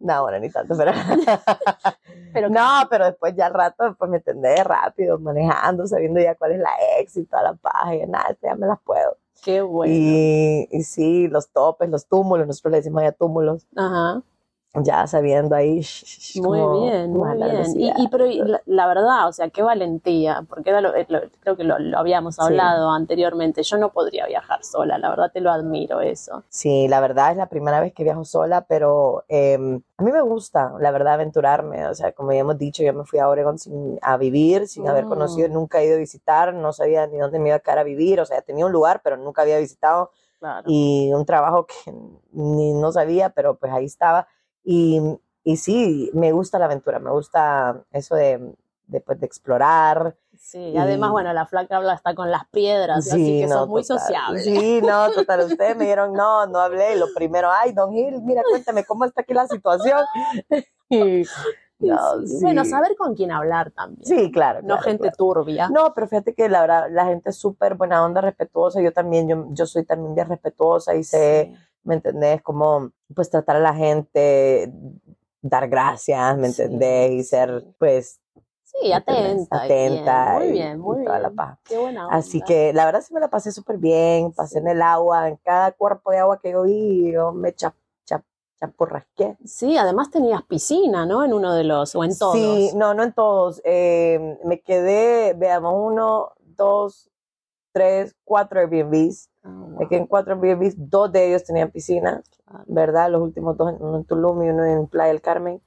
No, 0.00 0.22
bueno, 0.22 0.38
ni 0.38 0.50
tanto, 0.50 0.74
pero. 0.76 0.92
Pero 2.34 2.50
no, 2.50 2.82
pero 2.90 3.06
después 3.06 3.34
ya 3.34 3.46
al 3.46 3.54
rato, 3.54 3.96
pues 3.98 4.10
me 4.10 4.18
entendés 4.18 4.62
rápido, 4.62 5.18
manejando, 5.18 5.86
sabiendo 5.86 6.20
ya 6.20 6.34
cuál 6.34 6.52
es 6.52 6.58
la 6.60 6.70
toda 7.30 7.42
la 7.42 7.94
y 7.94 8.06
nada, 8.06 8.36
ya 8.42 8.54
me 8.54 8.66
las 8.66 8.78
puedo. 8.80 9.16
qué 9.42 9.62
bueno. 9.62 9.92
Y, 9.94 10.68
y 10.70 10.82
sí, 10.82 11.26
los 11.28 11.48
topes, 11.48 11.88
los 11.88 12.06
túmulos, 12.06 12.46
nosotros 12.46 12.72
le 12.72 12.76
decimos 12.78 13.02
ya 13.02 13.12
túmulos, 13.12 13.66
Ajá. 13.74 14.22
Ya 14.74 15.06
sabiendo 15.06 15.56
ahí. 15.56 15.80
Muy 16.36 16.42
como 16.60 16.82
bien, 16.84 17.10
muy 17.12 17.36
bien. 17.36 17.80
Y, 17.80 17.90
y 17.96 18.08
pero 18.08 18.26
y 18.26 18.38
la, 18.38 18.60
la 18.66 18.86
verdad, 18.86 19.26
o 19.28 19.32
sea, 19.32 19.48
qué 19.48 19.62
valentía, 19.62 20.44
porque 20.48 20.70
era 20.70 20.80
lo- 20.82 20.94
eh, 20.94 21.06
lo- 21.08 21.22
creo 21.40 21.56
que 21.56 21.64
lo, 21.64 21.78
lo 21.78 21.98
habíamos 21.98 22.34
Sí. 22.36 22.42
hablado 22.44 22.90
anteriormente. 22.90 23.62
Yo 23.62 23.78
no 23.78 23.90
podría 23.92 24.26
viajar 24.26 24.62
sola, 24.62 24.98
la 24.98 25.08
verdad 25.10 25.32
te 25.32 25.40
lo 25.40 25.50
admiro 25.50 26.00
eso. 26.00 26.44
Sí, 26.48 26.86
la 26.86 27.00
verdad 27.00 27.30
es 27.32 27.38
la 27.38 27.48
primera 27.48 27.80
vez 27.80 27.92
que 27.94 28.04
viajo 28.04 28.24
sola, 28.24 28.66
pero 28.68 29.24
eh, 29.28 29.54
a 29.96 30.02
mí 30.02 30.12
me 30.12 30.20
gusta, 30.20 30.72
la 30.78 30.90
verdad, 30.90 31.14
aventurarme. 31.14 31.86
O 31.88 31.94
sea, 31.94 32.12
como 32.12 32.32
ya 32.32 32.40
hemos 32.40 32.58
dicho, 32.58 32.82
yo 32.82 32.92
me 32.92 33.04
fui 33.04 33.18
a 33.18 33.28
Oregon 33.28 33.58
sin, 33.58 33.98
a 34.02 34.16
vivir, 34.18 34.68
sin 34.68 34.86
haber 34.86 35.06
Mm. 35.06 35.08
conocido, 35.08 35.48
nunca 35.48 35.80
he 35.80 35.86
ido 35.86 35.96
a 35.96 35.98
visitar, 35.98 36.52
no 36.52 36.72
sabía 36.74 37.06
ni 37.06 37.16
dónde 37.18 37.38
me 37.38 37.48
iba 37.48 37.56
a 37.56 37.60
quedar 37.60 37.78
a 37.78 37.84
vivir. 37.84 38.20
O 38.20 38.26
sea, 38.26 38.42
tenía 38.42 38.66
un 38.66 38.72
lugar, 38.72 39.00
pero 39.02 39.16
nunca 39.16 39.42
había 39.42 39.58
visitado 39.58 40.10
Claro. 40.38 40.64
y 40.66 41.10
un 41.14 41.24
trabajo 41.24 41.66
que 41.66 41.90
ni 42.32 42.74
no 42.74 42.92
sabía, 42.92 43.30
pero 43.30 43.56
pues 43.56 43.72
ahí 43.72 43.86
estaba. 43.86 44.28
Y, 44.70 45.00
y 45.44 45.56
sí, 45.56 46.10
me 46.12 46.30
gusta 46.32 46.58
la 46.58 46.66
aventura, 46.66 46.98
me 46.98 47.10
gusta 47.10 47.82
eso 47.90 48.14
de, 48.16 48.54
de, 48.86 49.00
pues, 49.00 49.18
de 49.18 49.24
explorar. 49.24 50.14
Sí, 50.36 50.58
y 50.58 50.76
además, 50.76 51.10
bueno, 51.10 51.32
la 51.32 51.46
flaca 51.46 51.78
habla 51.78 51.94
está 51.94 52.14
con 52.14 52.30
las 52.30 52.46
piedras, 52.48 52.98
así 53.08 53.40
que 53.40 53.46
no, 53.46 53.60
sos 53.60 53.68
muy 53.68 53.82
total. 53.82 53.98
sociable. 53.98 54.40
Sí, 54.40 54.80
no, 54.82 55.10
total. 55.12 55.40
Ustedes 55.46 55.74
me 55.74 55.84
dieron, 55.86 56.12
no, 56.12 56.46
no 56.46 56.58
hablé. 56.58 56.96
Y 56.96 56.98
lo 56.98 57.06
primero, 57.14 57.50
ay, 57.50 57.72
Don 57.72 57.92
Gil, 57.94 58.20
mira, 58.20 58.42
cuéntame 58.50 58.84
cómo 58.84 59.06
está 59.06 59.22
aquí 59.22 59.32
la 59.32 59.46
situación. 59.46 60.00
Y, 61.80 61.86
no, 61.86 62.20
Sí. 62.22 62.26
sí. 62.26 62.38
Bueno, 62.42 62.64
saber 62.64 62.96
con 62.96 63.14
quién 63.14 63.30
hablar 63.30 63.70
también. 63.70 64.04
Sí, 64.04 64.32
claro. 64.32 64.62
no 64.62 64.66
claro, 64.66 64.82
gente 64.82 65.02
claro. 65.02 65.16
turbia. 65.16 65.68
No, 65.70 65.94
pero 65.94 66.08
fíjate 66.08 66.34
que 66.34 66.48
la 66.48 66.62
verdad, 66.62 66.86
la 66.90 67.06
gente 67.06 67.30
es 67.30 67.36
súper 67.36 67.76
buena 67.76 68.04
onda, 68.04 68.20
respetuosa. 68.20 68.80
Yo 68.82 68.92
también, 68.92 69.28
yo, 69.28 69.46
yo 69.50 69.64
soy 69.64 69.84
también 69.84 70.14
bien 70.14 70.28
respetuosa 70.28 70.94
y 70.96 71.04
sé, 71.04 71.52
Sí. 71.54 71.67
¿Me 71.88 71.94
entendés? 71.94 72.42
Como, 72.42 72.92
pues, 73.14 73.30
tratar 73.30 73.56
a 73.56 73.60
la 73.60 73.74
gente, 73.74 74.70
dar 75.40 75.68
gracias, 75.68 76.36
¿me 76.36 76.50
Sí, 76.50 76.62
entendés? 76.62 77.10
Y 77.12 77.22
ser, 77.24 77.64
pues, 77.78 78.20
Sí, 78.62 78.92
atenta. 78.92 79.22
bien. 79.22 79.48
atenta. 79.50 80.32
Muy 80.38 80.52
bien, 80.52 80.78
muy 80.78 81.00
y 81.00 81.04
toda 81.06 81.18
la 81.18 81.28
bien. 81.28 81.36
paja. 81.36 81.58
Qué 81.64 81.78
buena 81.78 82.04
onda. 82.06 82.18
Así 82.18 82.42
que 82.42 82.72
la 82.74 82.84
verdad 82.84 83.00
sí 83.00 83.14
me 83.14 83.20
la 83.20 83.28
pasé 83.28 83.50
súper 83.50 83.78
bien, 83.78 84.30
pasé 84.32 84.58
en 84.58 84.68
el 84.68 84.82
agua, 84.82 85.28
en 85.28 85.36
cada 85.36 85.72
cuerpo 85.72 86.10
de 86.10 86.18
agua 86.18 86.38
que 86.38 86.50
yo 86.52 86.62
vi, 86.64 87.10
yo 87.10 87.32
me 87.32 87.54
chap, 87.54 87.74
chap, 88.04 88.22
chapurrasqué. 88.60 89.38
Sí, 89.44 89.78
además 89.78 90.10
tenías 90.10 90.42
piscina, 90.42 91.06
¿no? 91.06 91.24
En 91.24 91.32
uno 91.32 91.54
de 91.54 91.64
los, 91.64 91.94
o 91.96 92.04
en 92.04 92.16
todos. 92.16 92.34
Sí, 92.34 92.70
no, 92.76 92.92
no 92.92 93.02
en 93.02 93.14
todos. 93.14 93.62
eh, 93.64 94.38
me 94.44 94.60
quedé, 94.60 95.32
veamos, 95.32 95.72
uno, 95.74 96.32
dos, 96.40 97.10
tres, 97.72 98.14
cuatro 98.24 98.60
Airbnbs. 98.60 99.30
Wow. 99.42 99.78
Me 99.78 99.88
quedé 99.88 100.00
en 100.00 100.06
cuatro 100.06 100.34
Airbnbs, 100.34 100.74
dos 100.90 101.10
de 101.12 101.28
ellos 101.28 101.44
tenían 101.44 101.70
piscina. 101.70 102.22
¿verdad? 102.66 103.10
Los 103.10 103.22
últimos 103.22 103.56
dos, 103.56 103.74
uno 103.78 103.98
en 103.98 104.04
Tulum 104.04 104.42
y 104.42 104.48
uno 104.48 104.64
en 104.64 104.86
Playa 104.86 105.08
del 105.12 105.20
Carmen. 105.20 105.60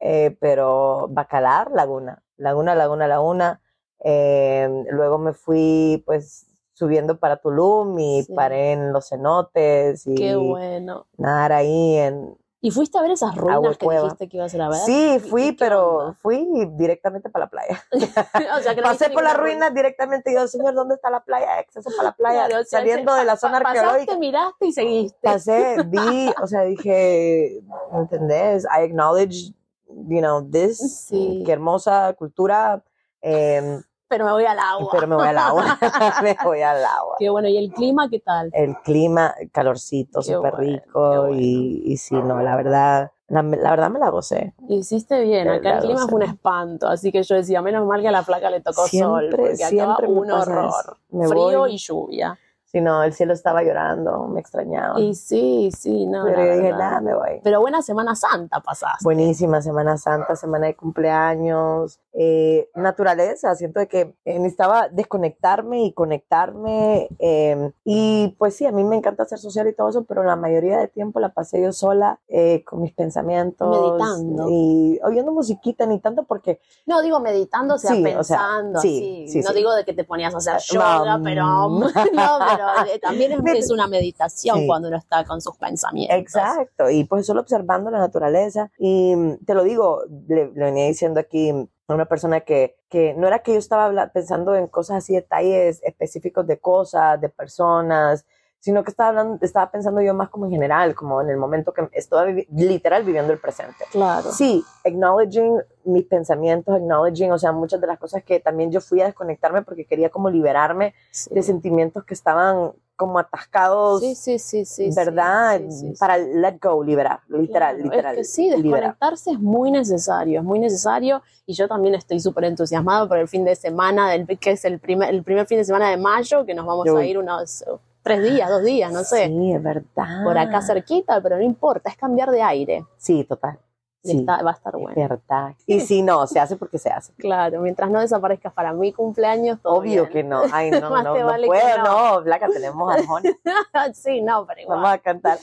Eh, 0.00 0.36
pero 0.40 1.06
Bacalar, 1.10 1.70
Laguna, 1.70 2.22
Laguna, 2.36 2.74
Laguna, 2.74 3.06
Laguna. 3.06 3.60
Eh, 4.04 4.84
luego 4.90 5.18
me 5.18 5.32
fui, 5.32 6.02
pues, 6.06 6.46
subiendo 6.72 7.18
para 7.18 7.36
Tulum 7.36 7.98
y 7.98 8.22
Sí. 8.24 8.34
paré 8.34 8.72
en 8.72 8.92
los 8.92 9.08
cenotes 9.08 10.06
y 10.06 10.14
Qué 10.16 10.34
bueno. 10.34 11.06
nadar 11.18 11.52
ahí 11.52 11.96
en... 11.96 12.36
¿Y 12.64 12.70
fuiste 12.70 12.96
a 12.96 13.02
ver 13.02 13.10
esas 13.10 13.34
ruinas 13.34 13.76
que 13.76 13.88
dijiste 13.90 14.28
que 14.28 14.36
ibas 14.36 14.54
a 14.54 14.68
ver? 14.68 14.78
Sí, 14.78 15.14
¿Y 15.16 15.18
fui, 15.18 15.50
pero 15.50 15.96
onda? 15.96 16.12
fui 16.14 16.46
directamente 16.76 17.28
para 17.28 17.46
la 17.46 17.50
playa. 17.50 17.82
o 18.56 18.60
sea, 18.62 18.74
que 18.76 18.80
no 18.80 18.86
Pasé 18.86 19.10
por 19.10 19.24
las 19.24 19.36
ruinas 19.36 19.74
directamente 19.74 20.30
y 20.30 20.34
yo, 20.36 20.46
señor, 20.46 20.72
¿dónde 20.72 20.94
está 20.94 21.10
la 21.10 21.24
playa? 21.24 21.58
Acceso 21.58 21.90
para 21.90 22.10
la 22.10 22.12
playa, 22.16 22.46
Claro, 22.46 22.62
o 22.62 22.64
sea, 22.64 22.78
saliendo 22.78 23.14
de 23.16 23.24
la 23.24 23.36
zona 23.36 23.56
arqueológica. 23.56 23.92
Pasaste, 24.06 24.16
miraste 24.18 24.66
y 24.66 24.72
seguiste. 24.72 25.18
pasé, 25.20 25.76
vi, 25.86 26.32
o 26.40 26.46
sea, 26.46 26.60
dije, 26.62 27.60
¿entendés? 27.92 28.62
I 28.64 28.84
acknowledge, 28.84 29.52
you 29.88 30.20
know, 30.20 30.48
this, 30.48 30.78
Sí. 31.08 31.42
qué 31.44 31.50
hermosa 31.50 32.14
cultura, 32.16 32.84
eh, 33.22 33.80
Pero 34.12 34.26
me 34.26 34.32
voy 34.32 34.44
al 34.44 34.58
agua. 34.58 34.88
pero 34.92 35.06
me 35.06 35.16
voy 35.16 35.26
al 35.26 35.38
agua, 35.38 35.78
me 36.22 36.36
voy 36.44 36.60
al 36.60 36.84
agua. 36.84 37.16
Qué 37.18 37.30
bueno. 37.30 37.48
¿Y 37.48 37.56
el 37.56 37.72
clima 37.72 38.10
qué 38.10 38.20
tal? 38.20 38.50
El 38.52 38.76
clima, 38.82 39.34
calorcito, 39.52 40.20
súper 40.20 40.52
bueno, 40.52 40.56
rico, 40.58 41.00
bueno. 41.28 41.30
y, 41.40 41.82
y 41.86 41.96
sí, 41.96 42.14
no, 42.14 42.42
la 42.42 42.54
verdad, 42.56 43.10
la, 43.28 43.42
la 43.42 43.70
verdad 43.70 43.88
me 43.88 43.98
la 43.98 44.10
gocé. 44.10 44.52
Hiciste 44.68 45.22
bien. 45.22 45.48
Acá 45.48 45.54
el 45.56 45.62
verdad, 45.62 45.80
clima 45.80 46.04
o 46.04 46.08
fue 46.08 46.16
un 46.16 46.22
espanto. 46.30 46.88
Así 46.88 47.10
que 47.10 47.22
yo 47.22 47.34
decía, 47.36 47.62
menos 47.62 47.86
mal 47.86 48.02
que 48.02 48.08
a 48.08 48.12
la 48.12 48.22
placa 48.22 48.50
le 48.50 48.60
tocó 48.60 48.82
sol. 48.86 48.88
Siempre, 48.90 49.28
Porque 49.30 49.54
acá 49.64 49.68
siempre 49.68 50.08
me 50.08 50.12
un 50.14 50.30
horror. 50.30 50.96
Me 51.10 51.26
Frío 51.28 51.60
voy. 51.60 51.72
y 51.72 51.78
lluvia. 51.78 52.38
Sí, 52.72 52.80
no, 52.80 53.02
el 53.02 53.12
cielo 53.12 53.34
estaba 53.34 53.62
llorando, 53.62 54.26
me 54.28 54.40
extrañaba. 54.40 54.98
Y 54.98 55.14
sí, 55.14 55.70
sí, 55.76 56.06
no. 56.06 56.24
pero 56.24 56.42
yo 56.46 56.56
dije, 56.56 56.70
nada, 56.70 57.02
me 57.02 57.14
voy. 57.14 57.40
Pero 57.44 57.60
buena 57.60 57.82
Semana 57.82 58.14
Santa 58.14 58.60
pasaste. 58.60 59.04
Buenísima 59.04 59.60
Semana 59.60 59.98
Santa, 59.98 60.34
semana 60.36 60.68
de 60.68 60.74
cumpleaños, 60.76 62.00
eh, 62.14 62.70
naturaleza. 62.74 63.54
Siento 63.56 63.86
que 63.88 64.16
eh, 64.24 64.38
necesitaba 64.38 64.88
desconectarme 64.88 65.84
y 65.84 65.92
conectarme. 65.92 67.08
eh, 67.18 67.72
y 67.84 68.34
pues 68.38 68.56
sí, 68.56 68.64
a 68.64 68.72
mí 68.72 68.84
me 68.84 68.96
encanta 68.96 69.26
ser 69.26 69.38
social 69.38 69.68
y 69.68 69.74
todo 69.74 69.90
eso, 69.90 70.04
pero 70.04 70.22
la 70.22 70.36
mayoría 70.36 70.78
de 70.78 70.88
tiempo 70.88 71.20
la 71.20 71.28
pasé 71.28 71.62
yo 71.62 71.72
sola 71.72 72.20
eh, 72.28 72.64
con 72.64 72.80
mis 72.80 72.94
pensamientos. 72.94 73.68
Meditando. 73.68 74.46
Y 74.48 74.98
oyendo 75.04 75.32
musiquita, 75.32 75.84
ni 75.84 76.00
tanto 76.00 76.22
porque 76.24 76.58
No, 76.86 77.02
digo 77.02 77.20
meditando, 77.20 77.74
o 77.74 77.78
sea, 77.78 77.90
Sí, 77.92 78.02
o 78.16 78.24
sea, 78.24 78.38
pensando 78.38 78.80
sí, 78.80 79.24
así. 79.26 79.42
sí, 79.42 79.46
no 79.46 79.52
digo 79.52 79.74
de 79.74 79.84
que 79.84 79.92
te 79.92 80.04
ponías 80.04 80.34
a 80.34 80.38
hacer 80.38 80.54
Ah, 80.80 80.98
yoga, 80.98 81.20
pero 81.22 81.44
no, 81.74 81.80
pero 81.92 82.61
eh, 82.86 82.98
también 82.98 83.32
es, 83.48 83.70
una 83.70 83.86
meditación 83.86 84.60
Sí. 84.60 84.66
cuando 84.66 84.88
uno 84.88 84.96
está 84.96 85.24
con 85.24 85.40
sus 85.40 85.56
pensamientos. 85.56 86.16
Exacto, 86.18 86.90
y 86.90 87.04
pues 87.04 87.26
solo 87.26 87.40
observando 87.40 87.90
la 87.90 87.98
naturaleza. 87.98 88.70
Y 88.78 89.14
mm, 89.16 89.44
te 89.44 89.54
lo 89.54 89.64
digo, 89.64 90.02
le, 90.28 90.52
le 90.52 90.64
venía 90.64 90.86
diciendo 90.86 91.20
aquí 91.20 91.50
a 91.50 91.94
una 91.94 92.06
persona 92.06 92.40
que, 92.40 92.76
que 92.88 93.14
no 93.14 93.26
era 93.26 93.40
que 93.40 93.52
yo 93.52 93.58
estaba 93.58 94.08
pensando 94.08 94.54
en 94.54 94.66
cosas 94.66 94.98
así, 94.98 95.14
detalles 95.14 95.80
específicos 95.82 96.46
de 96.46 96.58
cosas, 96.58 97.20
de 97.20 97.28
personas, 97.28 98.24
sino 98.62 98.84
que 98.84 98.90
estaba, 98.92 99.08
hablando, 99.08 99.38
estaba 99.44 99.72
pensando 99.72 100.00
yo 100.02 100.14
más 100.14 100.28
como 100.30 100.44
en 100.46 100.52
general, 100.52 100.94
como 100.94 101.20
en 101.20 101.28
el 101.30 101.36
momento 101.36 101.72
que 101.72 101.88
estaba 101.94 102.24
vivi- 102.26 102.46
literal 102.54 103.02
viviendo 103.02 103.32
el 103.32 103.40
presente. 103.40 103.84
Claro. 103.90 104.30
Sí, 104.30 104.64
acknowledging 104.84 105.58
mis 105.84 106.04
pensamientos, 106.04 106.72
acknowledging, 106.76 107.32
o 107.32 107.38
sea, 107.40 107.50
muchas 107.50 107.80
de 107.80 107.88
las 107.88 107.98
cosas 107.98 108.22
que 108.22 108.38
también 108.38 108.70
yo 108.70 108.80
fui 108.80 109.00
a 109.00 109.06
desconectarme 109.06 109.62
porque 109.62 109.84
quería 109.84 110.10
como 110.10 110.30
liberarme 110.30 110.94
Sí. 111.10 111.34
de 111.34 111.42
sentimientos 111.42 112.04
que 112.04 112.14
estaban 112.14 112.70
como 112.94 113.18
atascados, 113.18 113.98
Sí, 114.00 114.14
sí, 114.14 114.38
sí, 114.38 114.64
sí. 114.64 114.90
¿verdad? 114.94 115.60
sí. 115.68 115.92
Para 115.98 116.16
let 116.18 116.58
go, 116.62 116.84
liberar, 116.84 117.18
literal, 117.26 117.74
Claro, 117.78 117.90
literal. 117.90 118.12
Es 118.18 118.28
que 118.28 118.32
sí, 118.32 118.42
liberar. 118.44 118.62
desconectarse 118.94 119.32
es 119.32 119.40
muy 119.40 119.72
necesario, 119.72 120.38
es 120.38 120.44
muy 120.46 120.60
necesario 120.60 121.20
y 121.46 121.54
yo 121.54 121.66
también 121.66 121.96
estoy 121.96 122.20
súper 122.20 122.44
entusiasmada 122.44 123.08
por 123.08 123.18
el 123.18 123.26
fin 123.26 123.44
de 123.44 123.56
semana, 123.56 124.08
del, 124.12 124.24
que 124.38 124.52
es 124.52 124.64
el 124.64 124.78
primer, 124.78 125.10
el 125.12 125.24
primer 125.24 125.46
fin 125.48 125.58
de 125.58 125.64
semana 125.64 125.90
de 125.90 125.96
mayo, 125.96 126.46
que 126.46 126.54
nos 126.54 126.64
vamos 126.64 126.86
a 126.86 126.92
Uy. 126.92 127.08
ir 127.10 127.18
unos 127.18 127.64
tres 128.02 128.22
días, 128.22 128.48
dos 128.50 128.62
días, 128.64 128.92
no 128.92 129.04
sé, 129.04 129.26
Sí, 129.28 129.52
es 129.52 129.62
verdad. 129.62 130.24
por 130.24 130.36
acá 130.38 130.60
cerquita, 130.62 131.20
pero 131.20 131.36
no 131.36 131.42
importa, 131.42 131.90
es 131.90 131.96
cambiar 131.96 132.30
de 132.30 132.42
aire, 132.42 132.84
Sí, 132.96 133.24
total. 133.24 133.58
y 134.04 134.10
Sí, 134.10 134.18
está- 134.20 134.42
va 134.42 134.50
a 134.50 134.54
estar 134.54 134.74
es 134.74 134.80
bueno. 134.82 135.08
verdad. 135.08 135.54
Y 135.66 135.78
si 135.80 136.02
no, 136.02 136.26
se 136.26 136.40
hace 136.40 136.56
porque 136.56 136.78
se 136.78 136.90
hace. 136.90 137.12
Claro, 137.14 137.60
mientras 137.60 137.88
no 137.88 138.00
desaparezcas 138.00 138.52
para 138.52 138.72
mi 138.72 138.92
cumpleaños, 138.92 139.60
todo 139.62 139.74
Obvio 139.74 140.02
bien. 140.02 140.12
que 140.12 140.24
no. 140.24 140.42
Ay, 140.52 140.70
no, 140.72 140.80
no, 140.90 141.02
no 141.02 141.26
vale 141.26 141.42
que 141.42 141.46
puedo, 141.46 141.78
no. 141.78 142.14
no. 142.16 142.22
Blanca, 142.22 142.48
tenemos 142.52 142.92
arjona. 142.92 143.30
sí, 143.94 144.20
no, 144.20 144.44
pero 144.46 144.60
igual. 144.62 144.78
Vamos 144.78 144.92
a 144.94 144.98
cantar. 144.98 145.38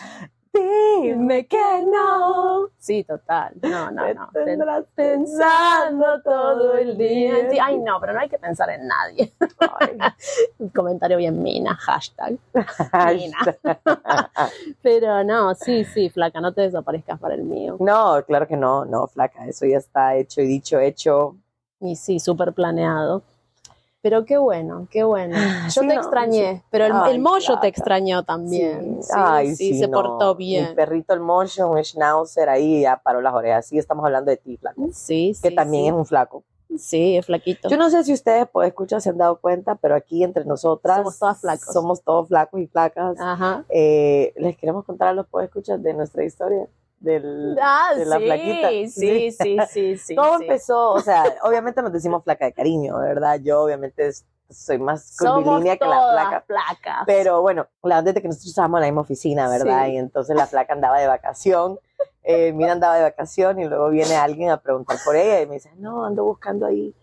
Dime 0.53 1.45
que 1.47 1.85
no. 1.85 2.69
Sí, 2.77 3.03
total. 3.03 3.53
No, 3.61 3.91
no, 3.91 4.03
Te 4.05 4.13
no. 4.15 4.29
tendrás 4.33 4.85
Pensando 4.95 6.21
todo 6.23 6.75
el 6.75 6.97
día. 6.97 7.35
Ay, 7.61 7.77
no, 7.77 7.99
pero 8.01 8.13
no 8.13 8.19
hay 8.19 8.29
que 8.29 8.39
pensar 8.39 8.69
en 8.71 8.87
nadie. 8.87 9.33
Un 10.57 10.69
comentario 10.75 11.17
bien 11.17 11.41
mina, 11.41 11.75
hashtag. 11.75 12.37
Mina. 13.15 13.37
Pero 14.81 15.23
no, 15.23 15.53
sí, 15.55 15.83
sí, 15.85 16.09
flaca, 16.09 16.41
no 16.41 16.53
te 16.53 16.61
desaparezcas 16.61 17.19
para 17.19 17.35
el 17.35 17.43
mío. 17.43 17.77
No, 17.79 18.23
claro 18.25 18.47
que 18.47 18.57
no, 18.57 18.85
no, 18.85 19.07
flaca, 19.07 19.45
eso 19.45 19.65
ya 19.65 19.77
está 19.77 20.15
hecho 20.15 20.41
y 20.41 20.47
dicho, 20.47 20.79
hecho. 20.79 21.35
Y 21.79 21.95
sí, 21.95 22.19
súper 22.19 22.53
planeado. 22.53 23.21
Pero 24.01 24.23
qué 24.23 24.37
bueno, 24.37 24.87
qué 24.89 25.03
bueno. 25.03 25.35
Yo 25.35 25.41
Ah, 25.43 25.69
Sí, 25.69 25.87
te 25.87 25.93
extrañé, 25.93 26.55
sí. 26.57 26.63
pero 26.69 26.85
el, 26.85 26.93
Ay, 26.95 27.15
el 27.15 27.19
mollo 27.19 27.59
te 27.59 27.67
extrañó 27.67 28.23
también. 28.23 29.03
Sí, 29.03 29.11
Ay, 29.13 29.55
sí, 29.55 29.77
se 29.77 29.87
no. 29.89 30.01
portó 30.01 30.35
bien. 30.35 30.73
perrito 30.73 31.13
el 31.13 31.19
mocho, 31.19 31.67
un 31.69 31.83
schnauzer 31.83 32.47
ahí 32.47 32.81
ya 32.81 32.97
paró 32.97 33.19
las 33.21 33.33
orejas. 33.33 33.65
Sí, 33.67 33.77
estamos 33.77 34.05
hablando 34.05 34.31
de 34.31 34.37
ti, 34.37 34.55
flaco. 34.57 34.81
Sí, 34.93 35.33
sí. 35.33 35.41
Que 35.41 35.51
también 35.51 35.87
es 35.87 35.91
un 35.93 36.05
flaco. 36.05 36.43
Sí, 36.77 37.17
es 37.17 37.25
flaquito. 37.25 37.67
Yo 37.67 37.77
no 37.77 37.89
sé 37.89 38.03
si 38.03 38.13
ustedes, 38.13 38.47
pues, 38.49 38.67
escuchar, 38.69 39.01
se 39.01 39.09
han 39.09 39.17
dado 39.17 39.37
cuenta, 39.39 39.75
pero 39.75 39.95
aquí 39.95 40.23
entre 40.23 40.45
nosotras. 40.45 40.97
Somos 40.97 41.19
todas 41.19 41.41
flacos. 41.41 41.73
Somos 41.73 42.01
todos 42.03 42.27
flacos 42.27 42.61
y 42.61 42.67
flacas. 42.67 43.17
Ajá. 43.19 43.65
Eh, 43.69 44.33
les 44.37 44.55
queremos 44.55 44.85
contar 44.85 45.07
a 45.09 45.13
los 45.13 45.25
escuchas 45.43 45.81
de 45.81 45.93
nuestra 45.93 46.23
historia. 46.23 46.67
Del, 46.99 47.57
Ah, 47.61 47.91
de 47.95 48.05
la 48.05 48.17
sí, 48.17 48.25
flaquita. 48.25 48.69
sí, 48.69 49.31
sí, 49.31 49.57
sí, 49.69 49.97
sí. 49.97 50.15
Todo 50.15 50.37
sí. 50.37 50.43
empezó, 50.43 50.91
o 50.91 50.99
sea, 50.99 51.23
obviamente 51.43 51.81
nos 51.81 51.93
decimos 51.93 52.23
flaca 52.23 52.45
de 52.45 52.53
cariño, 52.53 52.97
¿verdad? 52.99 53.39
Yo 53.41 53.61
obviamente 53.63 54.07
es- 54.07 54.25
soy 54.49 54.79
más 54.79 55.15
curvilínea 55.17 55.77
que 55.77 55.85
la 55.85 56.07
flaca. 56.09 56.41
flacas. 56.41 57.03
Pero 57.05 57.41
bueno, 57.41 57.67
la 57.83 57.97
verdad 57.97 58.17
es 58.17 58.21
que 58.23 58.27
nosotros 58.27 58.49
estábamos 58.49 58.79
en 58.79 58.81
la 58.81 58.87
misma 58.87 59.01
oficina, 59.01 59.47
¿verdad? 59.47 59.87
Y 59.87 59.97
entonces 59.97 60.35
la 60.35 60.47
flaca 60.47 60.73
andaba 60.73 60.99
de 60.99 61.05
vacación, 61.07 61.79
eh, 62.23 62.51
Mira 62.53 62.71
andaba 62.73 62.95
de 62.95 63.03
vacación 63.03 63.59
y 63.59 63.65
luego 63.65 63.89
viene 63.89 64.15
alguien 64.15 64.49
a 64.49 64.57
preguntar 64.57 64.97
por 65.05 65.15
ella 65.15 65.41
y 65.41 65.47
me 65.47 65.53
dice, 65.55 65.71
no, 65.77 66.03
ando 66.03 66.23
buscando 66.25 66.65
ahí 66.65 66.93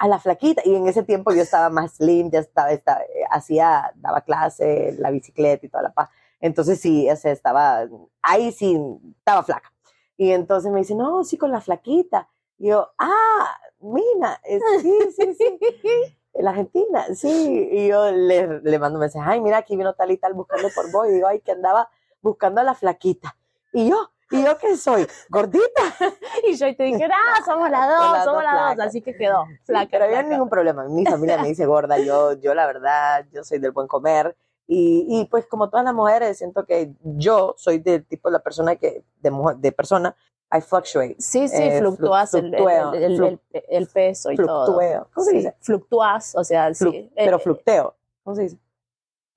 a 0.00 0.08
la 0.08 0.18
flaquita. 0.18 0.62
Y 0.64 0.74
en 0.74 0.86
ese 0.88 1.02
tiempo 1.04 1.32
yo 1.32 1.42
estaba 1.42 1.70
más 1.70 1.92
slim, 1.92 2.30
ya 2.30 2.40
estaba, 2.40 2.72
estaba 2.72 3.00
eh, 3.02 3.24
hacía, 3.30 3.92
daba 3.96 4.20
clase, 4.22 4.94
la 4.98 5.10
bicicleta 5.10 5.64
y 5.64 5.68
toda 5.68 5.84
la 5.84 5.92
paz. 5.92 6.10
Entonces 6.40 6.80
sí, 6.80 7.08
o 7.10 7.16
sea, 7.16 7.32
estaba, 7.32 7.86
ahí 8.22 8.52
sí, 8.52 8.78
estaba 9.18 9.42
flaca. 9.42 9.72
Y 10.16 10.32
entonces 10.32 10.70
me 10.72 10.78
dice, 10.78 10.94
no, 10.94 11.24
sí, 11.24 11.36
con 11.36 11.50
la 11.52 11.60
flaquita. 11.60 12.28
Y 12.58 12.68
yo, 12.68 12.90
ah, 12.98 13.58
Mina, 13.80 14.40
eh, 14.44 14.60
sí, 14.80 14.98
sí, 15.16 15.34
sí. 15.38 15.58
La 16.38 16.50
Argentina, 16.50 17.06
sí. 17.14 17.68
Y 17.72 17.88
yo 17.88 18.10
le, 18.12 18.60
le 18.60 18.78
mando 18.78 18.98
un 18.98 19.00
mensaje, 19.00 19.24
ay, 19.30 19.40
mira, 19.40 19.56
aquí 19.58 19.74
vino 19.76 19.94
tal 19.94 20.10
y 20.10 20.18
tal 20.18 20.34
buscando 20.34 20.68
por 20.74 20.90
vos. 20.92 21.08
Y 21.08 21.12
digo, 21.12 21.26
ay, 21.26 21.40
que 21.40 21.52
andaba 21.52 21.88
buscando 22.20 22.60
a 22.60 22.64
la 22.64 22.74
flaquita. 22.74 23.36
Y 23.72 23.88
yo, 23.88 24.10
¿y 24.30 24.44
yo 24.44 24.58
qué 24.58 24.76
soy? 24.76 25.06
¿Gordita? 25.30 25.64
Y 26.46 26.54
yo 26.54 26.76
te 26.76 26.82
dije, 26.84 27.04
ah, 27.06 27.42
somos 27.46 27.70
las 27.70 27.88
dos, 27.88 27.96
Somos 27.98 28.12
las 28.12 28.24
somos 28.24 28.36
dos 28.36 28.44
las 28.44 28.52
dos. 28.54 28.62
flacas. 28.74 28.86
Así 28.88 29.00
que 29.00 29.14
quedó. 29.16 29.46
Flaca. 29.64 29.88
Pero 29.90 30.04
había 30.04 30.22
ningún 30.22 30.50
problema. 30.50 30.84
Mi 30.88 31.06
familia 31.06 31.38
me 31.38 31.48
dice 31.48 31.64
gorda, 31.64 31.98
yo, 31.98 32.34
yo 32.34 32.54
la 32.54 32.66
verdad, 32.66 33.26
yo 33.32 33.42
soy 33.42 33.58
del 33.58 33.72
buen 33.72 33.86
comer. 33.86 34.36
Y, 34.68 35.06
y 35.08 35.24
pues 35.26 35.46
como 35.46 35.70
todas 35.70 35.84
las 35.84 35.94
mujeres, 35.94 36.38
siento 36.38 36.64
que 36.66 36.92
yo 37.02 37.54
soy 37.56 37.78
del 37.78 38.04
tipo 38.04 38.28
de 38.28 38.32
la 38.34 38.40
persona 38.42 38.76
que, 38.76 39.04
de, 39.20 39.30
mujer- 39.30 39.56
de 39.58 39.70
persona, 39.72 40.16
I 40.52 40.60
fluctuate. 40.60 41.16
Sí, 41.18 41.48
sí, 41.48 41.56
Eh, 41.62 41.78
fluctúas 41.78 42.34
el, 42.34 42.52
el, 42.54 42.94
el- 42.94 43.40
el- 43.68 43.86
peso 43.88 44.30
y 44.32 44.36
todo. 44.36 44.66
Fluctueo. 44.66 45.08
¿Cómo 45.14 45.24
se 45.24 45.30
Sí, 45.30 45.36
dice? 45.38 45.54
Fluctúas, 45.60 46.34
o 46.36 46.44
sea, 46.44 46.68
Flu- 46.70 46.90
sí. 46.92 47.12
pero 47.14 47.36
Eh, 47.36 47.40
flucteo. 47.40 47.94
¿Cómo 48.24 48.34
se 48.36 48.42
dice? 48.42 48.58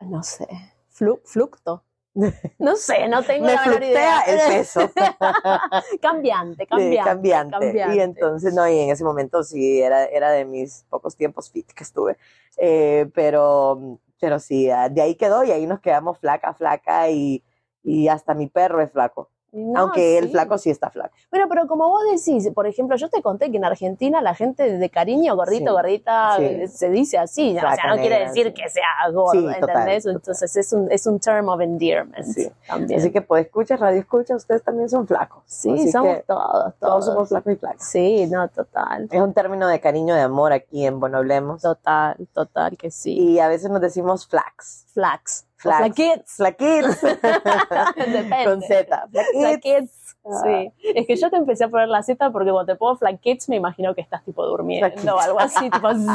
No 0.01 0.23
sé. 0.23 0.47
Flu, 0.89 1.19
flucto. 1.25 1.83
No 2.57 2.75
sé, 2.75 3.07
no 3.07 3.21
tengo 3.23 3.45
Me 3.45 3.53
la 3.53 3.65
menor 3.65 3.83
idea. 3.83 4.21
fluctea 4.23 4.47
el 4.49 4.57
peso. 4.57 4.81
cambiante, 6.01 6.63
Sí, 6.63 6.67
cambiante, 6.67 7.03
cambiante. 7.09 7.51
cambiante. 7.59 7.95
Y 7.95 7.99
entonces, 7.99 8.53
no, 8.53 8.67
y 8.67 8.79
en 8.79 8.89
ese 8.89 9.03
momento 9.03 9.43
sí, 9.43 9.81
era, 9.81 10.05
era 10.05 10.31
de 10.31 10.45
mis 10.45 10.83
pocos 10.89 11.15
tiempos 11.15 11.49
fit 11.51 11.71
que 11.71 11.83
estuve. 11.83 12.17
Eh, 12.57 13.09
pero, 13.13 13.99
pero 14.19 14.39
sí, 14.39 14.69
ah, 14.69 14.89
de 14.89 15.01
ahí 15.01 15.15
quedó 15.15 15.43
y 15.43 15.51
ahí 15.51 15.65
nos 15.67 15.79
quedamos 15.81 16.19
flaca, 16.19 16.53
flaca 16.53 17.09
y, 17.09 17.43
y 17.83 18.07
hasta 18.07 18.33
mi 18.35 18.47
perro 18.47 18.81
es 18.81 18.91
flaco. 18.91 19.31
No, 19.51 19.79
aunque 19.81 20.17
el 20.17 20.29
flaco 20.29 20.57
sí 20.57 20.69
está 20.69 20.89
flaco. 20.89 21.13
Bueno, 21.31 21.47
pero 21.49 21.67
como 21.67 21.87
vos 21.89 22.01
decís, 22.11 22.49
por 22.53 22.67
ejemplo, 22.67 22.95
yo 22.97 23.09
te 23.09 23.21
conté 23.21 23.49
que 23.51 23.57
en 23.57 23.65
Argentina 23.65 24.21
la 24.21 24.35
gente 24.35 24.77
de 24.77 24.89
cariño, 24.89 25.35
gordito, 25.35 25.65
Sí, 25.65 25.71
gordita, 25.71 26.35
sí. 26.37 26.43
eh, 26.43 26.67
se 26.67 26.89
dice 26.89 27.17
así. 27.17 27.53
¿no? 27.53 27.59
O 27.67 27.73
sea, 27.73 27.87
no 27.95 27.97
quiere 28.01 28.19
decir 28.19 28.53
que 28.53 28.69
sea 28.69 29.09
gordo, 29.11 29.41
total, 29.41 29.55
¿entendés? 29.69 30.03
total. 30.03 30.15
Entonces 30.17 30.55
es 30.55 30.73
un, 30.73 30.91
es 30.91 31.05
un 31.07 31.19
term 31.19 31.49
of 31.49 31.61
endearment 31.61 32.25
Sí. 32.25 32.51
también. 32.67 32.99
Así 32.99 33.11
que 33.11 33.21
pues 33.21 33.45
escucha, 33.45 33.75
radio 33.77 33.99
escucha, 33.99 34.35
ustedes 34.35 34.63
también 34.63 34.87
son 34.89 35.07
flacos. 35.07 35.43
sí, 35.45 35.71
Así 35.73 35.91
somos 35.91 36.23
todos, 36.25 36.43
todos. 36.45 36.73
todos 36.79 37.05
somos 37.05 37.29
flacos 37.29 37.53
y 37.53 37.55
flacas. 37.55 37.89
Sí, 37.89 38.27
no, 38.27 38.47
total. 38.49 39.07
Es 39.11 39.21
un 39.21 39.33
término 39.33 39.67
de 39.67 39.79
cariño, 39.79 40.13
de 40.15 40.21
amor 40.21 40.53
aquí 40.53 40.85
en 40.85 40.99
Bueno 40.99 41.17
Hablemos. 41.17 41.61
Total, 41.61 42.15
total 42.33 42.77
que 42.77 42.91
sí. 42.91 43.13
Y 43.17 43.39
a 43.39 43.47
veces 43.47 43.69
nos 43.71 43.81
decimos 43.81 44.27
flax. 44.27 44.85
Flax. 44.93 45.45
Flaquits. 45.59 46.35
Flaquitos. 46.37 47.01
Depende. 47.97 48.43
Con 48.45 48.61
Z. 48.61 49.07
Flaquits. 49.33 50.15
Ah. 50.25 50.41
Sí, 50.43 50.73
es 50.95 51.07
que 51.07 51.15
yo 51.15 51.29
te 51.29 51.37
empecé 51.37 51.63
a 51.63 51.69
poner 51.69 51.87
la 51.87 52.03
Z 52.03 52.29
porque 52.31 52.51
cuando 52.51 52.73
te 52.73 52.77
pongo 52.77 52.97
flaquits 52.97 53.47
me 53.47 53.55
imagino 53.55 53.95
que 53.95 54.01
estás 54.01 54.23
tipo 54.25 54.45
durmiendo 54.45 54.85
Flaquits. 54.87 55.07
o 55.11 55.17
algo 55.19 55.39
así, 55.39 55.69
tipo 55.69 55.89
zzz. 55.93 56.05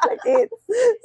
Flaquitos. 0.00 0.58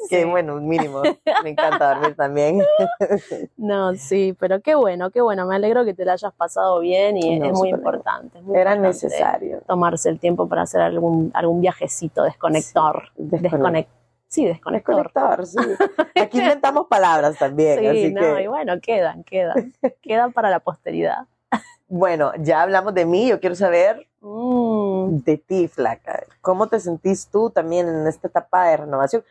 Que 0.10 0.22
Sí. 0.22 0.30
bueno, 0.30 0.56
un 0.56 0.68
mínimo. 0.68 1.02
Me 1.44 1.50
encanta 1.50 1.96
dormir 1.96 2.16
también. 2.16 2.62
No, 3.58 3.96
sí, 3.96 4.36
pero 4.40 4.62
qué 4.62 4.76
bueno, 4.76 5.10
qué 5.12 5.22
bueno, 5.22 5.46
me 5.48 5.56
alegro 5.56 5.86
que 5.86 5.94
te 5.94 6.06
la 6.06 6.14
hayas 6.14 6.34
pasado 6.34 6.80
bien 6.80 7.18
y 7.18 7.40
No, 7.40 7.46
es 7.48 7.54
muy 7.54 7.70
importante. 7.70 8.38
es 8.38 8.44
muy 8.44 8.58
Era 8.58 8.76
importante 8.76 9.06
necesario. 9.08 9.62
Tomarse 9.68 10.10
el 10.10 10.20
tiempo 10.20 10.48
para 10.48 10.64
hacer 10.64 10.82
algún, 10.82 11.32
algún 11.34 11.62
viajecito, 11.62 12.24
desconector. 12.24 13.10
Desconectar. 13.16 13.52
Desconect 13.52 13.90
sí, 14.34 14.46
desconector. 14.46 15.46
Sí. 15.46 15.58
Aquí 16.22 16.40
inventamos 16.40 16.88
palabras 16.88 17.38
también, 17.38 17.80
Sí, 17.80 17.88
así 17.88 18.14
no, 18.14 18.22
que 18.36 18.44
y 18.44 18.48
bueno, 18.48 18.74
quedan, 18.82 19.24
quedan, 19.24 19.74
quedan 20.02 20.34
para 20.34 20.50
la 20.50 20.60
posteridad. 20.60 21.28
bueno, 21.88 22.32
ya 22.40 22.62
hablamos 22.64 22.94
de 22.94 23.06
mí, 23.06 23.28
yo 23.28 23.40
quiero 23.40 23.56
saber 23.56 24.08
Mm, 24.26 25.18
de 25.26 25.38
ti, 25.38 25.68
flaca. 25.68 26.24
¿Cómo 26.42 26.68
te 26.68 26.80
sentís 26.80 27.28
tú 27.28 27.50
también 27.50 27.90
en 27.90 28.08
esta 28.08 28.30
etapa 28.30 28.68
de 28.68 28.78
renovación? 28.78 29.22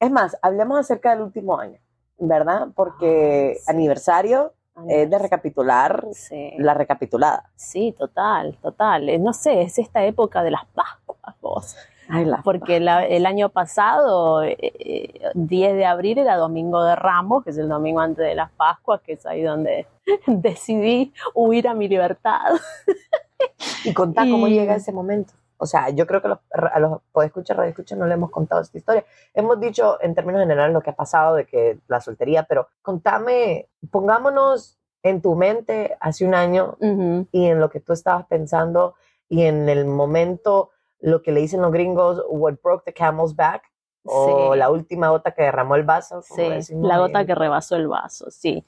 Es 0.00 0.10
más, 0.10 0.36
hablemos 0.42 0.76
acerca 0.80 1.10
del 1.10 1.22
último 1.22 1.56
año, 1.58 1.78
¿verdad? 2.18 2.66
Porque 2.74 3.58
sí. 3.60 3.70
aniversario 3.70 4.52
es 4.88 5.08
de 5.08 5.18
recapitular 5.20 6.04
Sí. 6.14 6.52
la 6.58 6.74
recapitulada. 6.74 7.48
Sí, 7.54 7.94
total, 7.96 8.58
total. 8.60 9.08
Eh, 9.08 9.20
No 9.20 9.32
sé, 9.32 9.62
es 9.62 9.78
esta 9.78 10.04
época 10.04 10.42
de 10.42 10.50
las 10.50 10.66
Pascuas, 10.66 11.36
vos. 11.40 11.76
Ay, 12.08 12.24
la 12.26 12.42
Porque 12.42 12.80
la- 12.80 13.06
el 13.06 13.24
año 13.26 13.48
pasado, 13.48 14.42
eh, 14.42 14.56
eh, 14.60 15.20
10 15.34 15.74
de 15.74 15.86
abril, 15.86 16.18
era 16.18 16.36
Domingo 16.36 16.84
de 16.84 16.96
Ramos, 16.96 17.44
que 17.44 17.50
es 17.50 17.58
el 17.58 17.68
domingo 17.68 18.00
antes 18.00 18.24
de 18.26 18.34
las 18.34 18.50
Pascuas, 18.52 19.00
que 19.00 19.14
es 19.14 19.24
ahí 19.26 19.42
donde 19.42 19.86
decidí 20.26 21.12
huir 21.34 21.68
a 21.68 21.74
mi 21.74 21.88
libertad. 21.88 22.52
Y 23.84 23.92
contá 23.94 24.22
cómo 24.22 24.48
llega 24.48 24.74
ese 24.74 24.92
momento. 24.92 25.34
O 25.56 25.66
sea, 25.66 25.88
yo 25.90 26.06
creo 26.06 26.20
que 26.20 26.28
los, 26.28 26.38
a 26.52 26.78
los 26.80 27.00
podescuchas, 27.12 27.56
radioescuchas 27.56 27.96
no 27.98 28.06
le 28.06 28.14
hemos 28.14 28.30
contado 28.30 28.60
esta 28.60 28.76
historia. 28.76 29.04
Hemos 29.32 29.60
dicho 29.60 29.98
en 30.02 30.14
términos 30.14 30.40
generales 30.40 30.74
lo 30.74 30.82
que 30.82 30.90
ha 30.90 30.94
pasado 30.96 31.36
de 31.36 31.46
que 31.46 31.78
la 31.88 32.00
soltería, 32.00 32.42
pero 32.42 32.68
contame, 32.82 33.68
pongámonos 33.90 34.78
en 35.02 35.22
tu 35.22 35.34
mente 35.36 35.96
hace 36.00 36.26
un 36.26 36.34
año 36.34 36.76
Ujú. 36.80 37.26
y 37.30 37.46
en 37.46 37.60
lo 37.60 37.70
que 37.70 37.80
tú 37.80 37.92
estabas 37.92 38.26
pensando 38.26 38.94
y 39.28 39.42
en 39.44 39.68
el 39.68 39.84
momento, 39.86 40.70
lo 41.04 41.22
que 41.22 41.32
le 41.32 41.40
dicen 41.40 41.60
los 41.62 41.70
gringos, 41.72 42.22
what 42.28 42.54
broke 42.62 42.84
the 42.84 42.92
camel's 42.92 43.34
back, 43.36 43.62
o 44.04 44.52
Sí. 44.52 44.58
la 44.58 44.70
última 44.70 45.08
gota 45.10 45.30
que 45.32 45.42
derramó 45.42 45.76
el 45.76 45.82
vaso. 45.84 46.22
Sí, 46.22 46.42
decimos 46.42 46.86
la 46.88 46.98
gota 46.98 47.24
que 47.24 47.34
rebasó 47.34 47.76
el 47.76 47.88
vaso, 47.88 48.30
sí. 48.30 48.64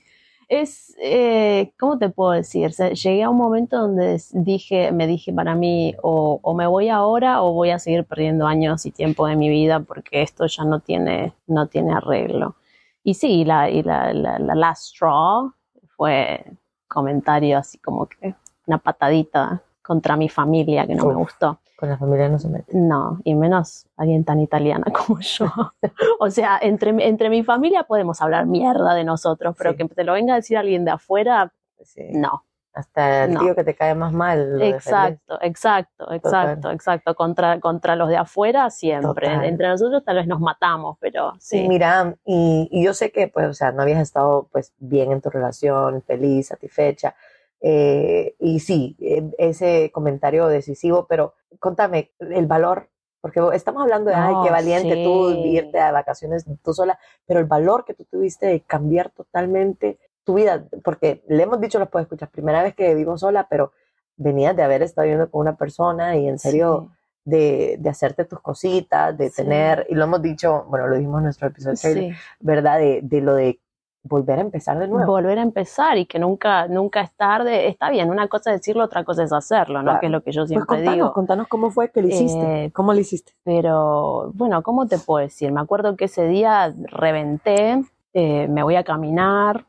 Es, 0.48 0.94
eh, 1.02 1.72
¿cómo 1.78 1.98
te 1.98 2.08
puedo 2.08 2.30
decir? 2.30 2.70
Llegué 2.70 3.24
a 3.24 3.30
un 3.30 3.36
momento 3.36 3.78
donde 3.78 4.20
dije, 4.32 4.92
me 4.92 5.06
dije 5.08 5.32
para 5.32 5.54
mí, 5.56 5.94
o, 6.02 6.38
o 6.40 6.54
me 6.54 6.66
voy 6.68 6.88
ahora 6.88 7.42
o 7.42 7.52
voy 7.52 7.70
a 7.70 7.78
seguir 7.80 8.04
perdiendo 8.04 8.46
años 8.46 8.86
y 8.86 8.92
tiempo 8.92 9.26
de 9.26 9.34
mi 9.34 9.48
vida 9.48 9.80
porque 9.80 10.22
esto 10.22 10.46
ya 10.46 10.62
no 10.64 10.78
tiene, 10.80 11.32
no 11.48 11.66
tiene 11.66 11.92
arreglo. 11.94 12.54
y 13.02 13.14
sí, 13.14 13.44
la, 13.44 13.68
y 13.70 13.82
la, 13.82 14.12
la, 14.12 14.38
la 14.38 14.54
last 14.54 14.84
straw 14.94 15.50
fue 15.96 16.44
comentario 16.86 17.58
así 17.58 17.78
como 17.78 18.06
que 18.06 18.34
una 18.66 18.78
patadita 18.78 19.62
contra 19.86 20.16
mi 20.16 20.28
familia 20.28 20.86
que 20.86 20.94
no 20.94 21.06
me 21.06 21.14
gustó. 21.14 21.60
Con 21.78 21.90
la 21.90 21.98
familia 21.98 22.28
no 22.28 22.38
se 22.38 22.48
mete. 22.48 22.72
No, 22.76 23.18
y 23.22 23.34
menos 23.34 23.86
alguien 23.96 24.24
tan 24.24 24.40
italiana 24.40 24.86
como 25.06 25.20
yo. 25.20 25.46
o 26.20 26.30
sea, 26.30 26.58
entre, 26.60 26.90
entre 27.06 27.28
mi 27.30 27.44
familia 27.44 27.84
podemos 27.84 28.20
hablar 28.22 28.46
mierda 28.46 28.94
de 28.94 29.04
nosotros, 29.04 29.54
pero 29.58 29.72
Sí. 29.72 29.76
que 29.76 29.88
te 29.88 30.04
lo 30.04 30.14
venga 30.14 30.32
a 30.32 30.36
decir 30.36 30.56
alguien 30.58 30.84
de 30.84 30.90
afuera, 30.92 31.52
Sí. 31.82 32.02
no. 32.12 32.42
Hasta 32.72 33.24
el 33.24 33.32
No. 33.32 33.40
tío 33.40 33.54
que 33.54 33.64
te 33.64 33.74
cae 33.74 33.94
más 33.94 34.12
mal. 34.12 34.60
Exacto, 34.60 35.38
exacto, 35.40 36.12
exacto, 36.12 36.70
exacto. 36.70 37.14
Contra, 37.14 37.58
contra 37.58 37.96
los 37.96 38.10
de 38.10 38.18
afuera 38.18 38.68
siempre. 38.68 39.28
Total. 39.28 39.44
Entre 39.46 39.66
nosotros 39.68 40.04
tal 40.04 40.16
vez 40.16 40.26
nos 40.26 40.40
matamos, 40.40 40.98
pero 41.00 41.32
Sí, 41.38 41.60
sí. 41.62 41.68
mira, 41.68 42.14
y, 42.26 42.68
y 42.70 42.84
yo 42.84 42.92
sé 42.92 43.10
que, 43.12 43.28
pues, 43.28 43.48
o 43.48 43.54
sea, 43.54 43.72
no 43.72 43.80
habías 43.80 44.00
estado, 44.02 44.48
pues, 44.52 44.74
bien 44.78 45.10
en 45.10 45.22
tu 45.22 45.30
relación, 45.30 46.02
feliz, 46.02 46.48
satisfecha, 46.48 47.14
eh, 47.60 48.34
y 48.38 48.60
sí, 48.60 48.96
eh, 49.00 49.30
ese 49.38 49.90
comentario 49.92 50.46
decisivo, 50.48 51.06
pero 51.08 51.34
contame 51.58 52.12
el 52.18 52.46
valor, 52.46 52.88
porque 53.20 53.40
estamos 53.54 53.82
hablando 53.82 54.10
de, 54.10 54.16
ay, 54.16 54.34
No, 54.34 54.44
qué 54.44 54.50
valiente 54.50 55.02
tú 55.02 55.30
irte 55.30 55.80
a 55.80 55.90
vacaciones 55.92 56.44
tú 56.62 56.72
sola, 56.74 56.98
pero 57.26 57.40
el 57.40 57.46
valor 57.46 57.84
que 57.84 57.94
tú 57.94 58.04
tuviste 58.04 58.46
de 58.46 58.60
cambiar 58.60 59.10
totalmente 59.10 59.98
tu 60.24 60.34
vida, 60.34 60.64
porque 60.84 61.22
le 61.28 61.42
hemos 61.44 61.60
dicho, 61.60 61.78
lo 61.78 61.88
puedes 61.88 62.06
escuchar, 62.06 62.30
primera 62.30 62.62
vez 62.62 62.74
que 62.74 62.94
vivo 62.94 63.16
sola, 63.16 63.46
pero 63.48 63.72
venías 64.16 64.54
de 64.56 64.62
haber 64.62 64.82
estado 64.82 65.04
viviendo 65.04 65.30
con 65.30 65.40
una 65.40 65.56
persona 65.56 66.16
y 66.16 66.28
en 66.28 66.38
serio 66.38 66.90
de, 67.24 67.76
de 67.80 67.90
hacerte 67.90 68.24
tus 68.24 68.40
cositas, 68.40 69.16
de 69.18 69.30
Sí. 69.30 69.36
tener, 69.42 69.86
y 69.88 69.94
lo 69.94 70.04
hemos 70.04 70.22
dicho, 70.22 70.64
bueno, 70.68 70.86
lo 70.86 70.96
dijimos 70.96 71.18
en 71.18 71.24
nuestro 71.24 71.48
episodio, 71.48 71.76
Sí. 71.76 72.12
¿verdad? 72.40 72.78
De, 72.78 73.00
de 73.02 73.20
lo 73.20 73.34
de 73.34 73.60
volver 74.08 74.38
a 74.38 74.42
empezar 74.42 74.78
de 74.78 74.88
nuevo. 74.88 75.06
volver 75.12 75.38
a 75.38 75.42
empezar 75.42 75.98
y 75.98 76.06
que 76.06 76.18
nunca, 76.18 76.66
nunca 76.68 77.00
es 77.00 77.12
tarde. 77.12 77.68
Está 77.68 77.90
bien, 77.90 78.10
una 78.10 78.28
cosa 78.28 78.52
es 78.52 78.60
decirlo, 78.60 78.84
otra 78.84 79.04
cosa 79.04 79.22
es 79.24 79.32
hacerlo, 79.32 79.78
¿no? 79.80 79.84
Claro. 79.84 80.00
Que 80.00 80.06
es 80.06 80.12
lo 80.12 80.22
que 80.22 80.32
yo 80.32 80.42
Pues 80.42 80.48
siempre 80.50 80.66
contanos, 80.66 80.94
digo. 80.94 81.12
contanos 81.12 81.48
cómo 81.48 81.70
fue 81.70 81.90
que 81.90 82.02
lo 82.02 82.08
hiciste, 82.08 82.64
Eh, 82.64 82.72
cómo 82.72 82.92
lo 82.92 83.00
hiciste. 83.00 83.32
Pero 83.44 84.30
bueno, 84.34 84.62
¿cómo 84.62 84.86
te 84.86 84.98
puedo 84.98 85.24
decir? 85.24 85.52
Me 85.52 85.60
acuerdo 85.60 85.96
que 85.96 86.06
ese 86.06 86.26
día 86.28 86.72
reventé, 86.84 87.82
eh, 88.14 88.48
me 88.48 88.62
voy 88.62 88.76
a 88.76 88.84
caminar, 88.84 89.64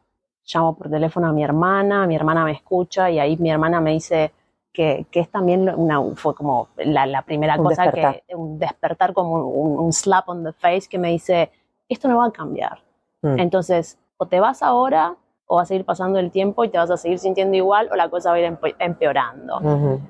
llamo 0.46 0.76
por 0.78 0.90
teléfono 0.90 1.28
a 1.28 1.32
mi 1.34 1.44
hermana, 1.44 2.08
mi 2.08 2.16
hermana 2.16 2.46
me 2.46 2.52
escucha 2.54 3.10
y 3.12 3.20
ahí 3.20 3.38
mi 3.38 3.52
hermana 3.52 3.82
me 3.82 3.92
dice 3.92 4.32
que, 4.72 5.06
que 5.12 5.20
es 5.22 5.30
también 5.30 5.68
una, 5.76 6.02
fue 6.16 6.36
como 6.36 6.68
la, 6.78 7.06
la 7.06 7.24
primera 7.24 7.56
Un 7.58 7.64
cosa 7.66 7.84
despertar. 7.84 8.22
que, 8.28 8.36
un 8.36 8.60
despertar 8.60 9.14
como 9.14 9.48
un, 9.48 9.80
un 9.80 9.92
slap 9.92 10.30
on 10.30 10.44
the 10.44 10.54
face 10.54 10.88
que 10.90 10.98
me 11.00 11.10
dice, 11.10 11.52
esto 11.90 12.08
no 12.08 12.18
va 12.20 12.28
a 12.28 12.32
cambiar. 12.32 12.80
Mm. 13.24 13.40
Entonces, 13.40 13.98
o 14.18 14.26
te 14.28 14.40
vas 14.40 14.62
ahora 14.64 15.16
o 15.46 15.56
va 15.58 15.62
a 15.62 15.66
seguir 15.66 15.86
pasando 15.86 16.20
el 16.20 16.30
tiempo 16.32 16.64
y 16.66 16.70
te 16.70 16.78
vas 16.78 16.92
a 16.92 16.98
seguir 16.98 17.20
sintiendo 17.20 17.56
igual 17.56 17.88
o 17.92 17.96
la 17.96 18.10
cosa 18.10 18.32
va 18.32 18.36
a 18.36 18.40
ir 18.40 18.46
empe- 18.52 18.76
empeorando. 18.80 19.60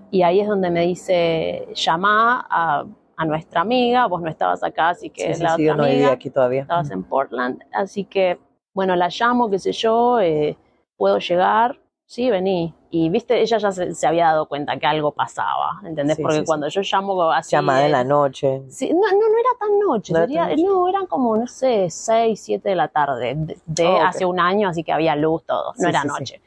Y 0.09 0.23
ahí 0.23 0.39
es 0.39 0.47
donde 0.47 0.71
me 0.71 0.81
dice, 0.81 1.67
llama 1.75 2.45
a, 2.49 2.83
a 3.17 3.25
nuestra 3.25 3.61
amiga, 3.61 4.07
vos 4.07 4.21
no 4.21 4.29
estabas 4.29 4.63
acá, 4.63 4.89
así 4.89 5.09
que 5.11 5.21
Sí, 5.27 5.33
sí, 5.35 5.43
la 5.43 5.55
sí, 5.55 5.63
yo 5.65 5.73
otra 5.73 5.83
no 5.83 5.83
vivía 5.89 5.97
amiga, 5.99 6.13
aquí 6.13 6.29
todavía. 6.31 6.61
estabas 6.61 6.89
en 6.91 7.03
Portland, 7.03 7.61
así 7.71 8.03
que, 8.05 8.39
bueno, 8.73 8.95
la 8.95 9.09
llamo, 9.09 9.49
qué 9.49 9.59
sé 9.59 9.71
yo, 9.73 10.19
eh, 10.19 10.57
puedo 10.97 11.19
llegar, 11.19 11.79
sí, 12.07 12.31
vení. 12.31 12.73
Y 12.89 13.09
viste, 13.09 13.39
ella 13.41 13.57
ya 13.59 13.71
se, 13.71 13.93
se 13.93 14.07
había 14.07 14.27
dado 14.27 14.47
cuenta 14.47 14.77
que 14.79 14.87
algo 14.87 15.11
pasaba, 15.11 15.81
¿entendés? 15.83 16.15
Sí, 16.15 16.21
Porque 16.23 16.37
sí, 16.37 16.41
sí. 16.41 16.45
cuando 16.47 16.67
yo 16.69 16.81
llamo 16.81 17.29
así... 17.31 17.51
Llamada 17.55 17.81
en 17.81 17.87
eh, 17.87 17.89
la 17.89 18.03
noche. 18.03 18.63
Sí, 18.69 18.89
no, 18.91 18.99
no, 18.99 19.17
no 19.17 19.37
era 19.37 19.59
tan 19.59 19.79
noche, 19.79 20.13
¿No 20.13 20.19
era 20.19 20.25
sería- 20.27 20.41
tan 20.43 20.49
noche? 20.51 20.63
no, 20.63 20.87
eran 20.89 21.05
como, 21.05 21.37
no 21.37 21.45
sé, 21.47 21.89
6, 21.89 22.39
7 22.41 22.69
de 22.69 22.75
la 22.75 22.87
tarde, 22.87 23.35
de, 23.35 23.57
de 23.65 23.85
Oh, 23.85 24.01
hace 24.01 24.25
un 24.25 24.39
año, 24.39 24.69
así 24.69 24.83
que 24.83 24.91
había 24.93 25.15
luz, 25.15 25.43
todo, 25.45 25.73
no 25.77 25.87
era 25.89 26.03
noche. 26.05 26.41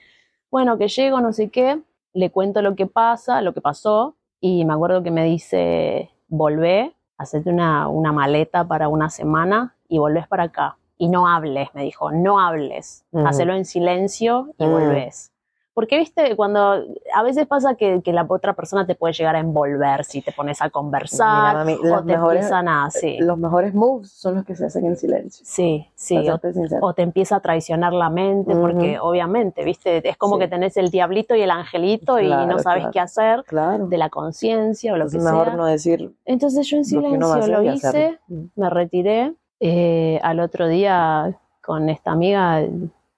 Bueno, 0.51 0.77
que 0.79 0.89
llego, 0.89 1.21
no 1.21 1.33
sé 1.33 1.51
qué, 1.51 1.79
le 2.15 2.31
cuento 2.31 2.63
lo 2.63 2.75
que 2.75 2.87
pasa, 2.87 3.41
lo 3.43 3.53
que 3.55 3.61
pasó, 3.61 4.17
y 4.41 4.65
me 4.65 4.73
acuerdo 4.75 5.03
que 5.03 5.11
me 5.13 5.25
dice, 5.25 6.11
volvé, 6.29 6.97
hacete 7.19 7.51
una, 7.51 7.87
una 7.89 8.11
maleta 8.13 8.67
para 8.67 8.89
una 8.89 9.11
semana 9.11 9.77
y 9.89 9.99
volvés 9.99 10.27
para 10.27 10.45
acá. 10.45 10.79
Y 10.97 11.09
no 11.09 11.29
hables, 11.29 11.69
me 11.75 11.83
dijo, 11.83 12.11
no 12.11 12.41
hables, 12.41 13.05
Ujú. 13.13 13.27
hacelo 13.27 13.55
en 13.55 13.65
silencio 13.67 14.55
y 14.59 14.65
Mm. 14.67 14.71
volvés. 14.71 15.33
Porque, 15.73 15.99
viste, 15.99 16.35
cuando 16.35 16.85
a 17.15 17.23
veces 17.23 17.47
pasa 17.47 17.77
que, 17.77 18.03
que 18.03 18.13
la 18.13 18.27
otra 18.29 18.55
persona 18.55 18.87
te 18.87 18.97
puede 18.97 19.15
llegar 19.15 19.37
a 19.37 19.39
envolver 19.39 20.05
si 20.05 20.21
te 20.21 20.33
pones 20.33 20.61
a 20.61 20.69
conversar, 20.69 21.53
Mira, 21.55 21.55
mami, 21.55 21.75
o 21.75 21.99
te 22.01 22.13
mejores, 22.13 22.39
empiezan 22.43 22.69
a, 22.69 22.91
sí, 22.91 23.19
los 23.21 23.39
mejores 23.39 23.73
moves 23.73 24.11
son 24.11 24.35
los 24.35 24.45
que 24.45 24.57
se 24.57 24.67
hacen 24.67 24.85
en 24.85 24.97
silencio. 24.97 25.45
sí, 25.47 25.87
sí, 25.95 26.29
o, 26.29 26.41
o 26.81 26.93
te 26.95 27.03
empieza 27.03 27.37
a 27.37 27.41
traicionar 27.41 27.93
la 27.93 28.11
mente, 28.11 28.55
porque 28.57 28.99
Ujú. 28.99 29.09
obviamente, 29.11 29.65
viste, 29.65 30.07
es 30.09 30.17
como 30.17 30.35
Sí. 30.37 30.41
que 30.41 30.49
tenés 30.49 30.77
el 30.77 30.91
diablito 30.91 31.37
y 31.37 31.43
el 31.43 31.51
angelito 31.53 32.19
y 32.19 32.27
Claro, 32.27 32.47
no 32.47 32.59
sabes 32.59 32.81
claro. 32.83 32.93
qué 32.93 33.01
hacer 33.01 33.45
Claro. 33.45 33.87
de 33.87 33.97
la 33.97 34.09
conciencia 34.11 34.93
o 34.95 34.97
lo 34.97 35.07
es 35.07 35.13
que 35.13 35.19
mejor 35.19 35.47
sea. 35.47 35.57
no 35.57 35.67
decir 35.67 36.13
Entonces 36.25 36.67
yo 36.67 36.77
en 36.79 36.83
lo 36.83 36.85
silencio 36.87 37.35
hacer 37.35 37.49
lo 37.51 37.63
y 37.63 37.69
hice, 37.69 38.19
me 38.57 38.71
retiré. 38.71 39.35
Eh, 39.61 40.19
al 40.23 40.41
otro 40.41 40.67
día 40.69 41.39
con 41.63 41.89
esta 41.91 42.11
amiga 42.13 42.61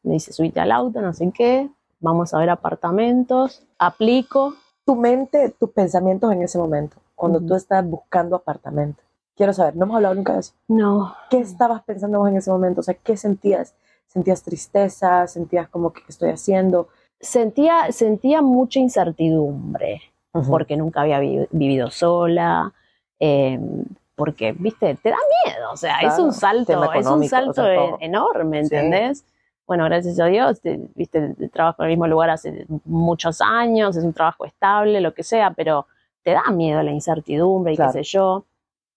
me 0.02 0.12
dice, 0.14 0.32
subite 0.32 0.60
al 0.60 0.72
auto, 0.72 1.00
no 1.00 1.12
sé 1.12 1.30
qué, 1.32 1.70
vamos 2.02 2.34
a 2.34 2.38
ver 2.38 2.50
apartamentos, 2.50 3.62
aplico. 3.78 4.54
Tu 4.84 4.96
mente, 4.96 5.54
tus 5.58 5.70
pensamientos 5.70 6.30
en 6.32 6.42
ese 6.42 6.58
momento, 6.58 6.96
cuando 7.14 7.38
Ujú. 7.38 7.46
tú 7.48 7.54
estás 7.54 7.84
buscando 7.88 8.36
apartamento. 8.36 9.00
Quiero 9.36 9.52
saber, 9.54 9.76
no 9.76 9.84
hemos 9.84 9.96
hablado 9.96 10.14
nunca 10.16 10.34
de 10.34 10.40
eso. 10.40 10.52
No, 10.68 11.14
¿Qué 11.30 11.38
estabas 11.38 11.82
pensando 11.84 12.18
vos 12.18 12.28
en 12.28 12.36
ese 12.36 12.50
momento? 12.50 12.80
O 12.80 12.82
sea, 12.82 12.94
¿qué 12.94 13.16
sentías? 13.16 13.74
¿Sentías 14.08 14.42
tristeza? 14.42 15.26
¿Sentías 15.26 15.68
como 15.68 15.92
que 15.92 16.00
qué 16.02 16.08
estoy 16.10 16.30
haciendo? 16.30 16.88
sentía, 17.20 17.92
sentía 17.92 18.42
mucha 18.42 18.80
incertidumbre. 18.80 20.02
Ujú. 20.34 20.50
porque 20.50 20.78
nunca 20.78 21.02
había 21.02 21.18
vi- 21.20 21.46
vivido 21.50 21.90
sola, 21.90 22.72
eh, 23.20 23.60
porque, 24.16 24.52
viste, 24.52 24.94
te 25.02 25.10
da 25.10 25.16
miedo, 25.44 25.70
o 25.70 25.76
sea, 25.76 25.96
es 26.00 26.06
Claro, 26.08 26.24
un 26.24 26.32
salto, 26.32 26.92
es 26.94 27.06
un 27.06 27.28
salto 27.28 27.50
o 27.50 27.54
sea, 27.54 27.96
enorme, 28.00 28.64
Sí. 28.64 28.70
Bueno, 29.66 29.84
gracias 29.84 30.18
a 30.20 30.26
Dios, 30.26 30.60
te- 30.60 30.80
viste, 30.94 31.34
trabajo 31.52 31.82
en 31.82 31.90
el 31.90 31.92
mismo 31.96 32.06
lugar 32.08 32.30
hace 32.30 32.66
muchos 32.84 33.40
años, 33.40 33.96
es 33.96 34.04
un 34.04 34.12
trabajo 34.12 34.44
estable, 34.44 35.00
lo 35.00 35.14
que 35.14 35.22
sea, 35.22 35.52
pero 35.52 35.86
te 36.22 36.32
da 36.32 36.42
miedo 36.50 36.82
la 36.82 36.90
incertidumbre 36.90 37.72
y 37.72 37.76
Claro. 37.76 37.92
qué 37.92 38.04
sé 38.04 38.10
yo. 38.10 38.44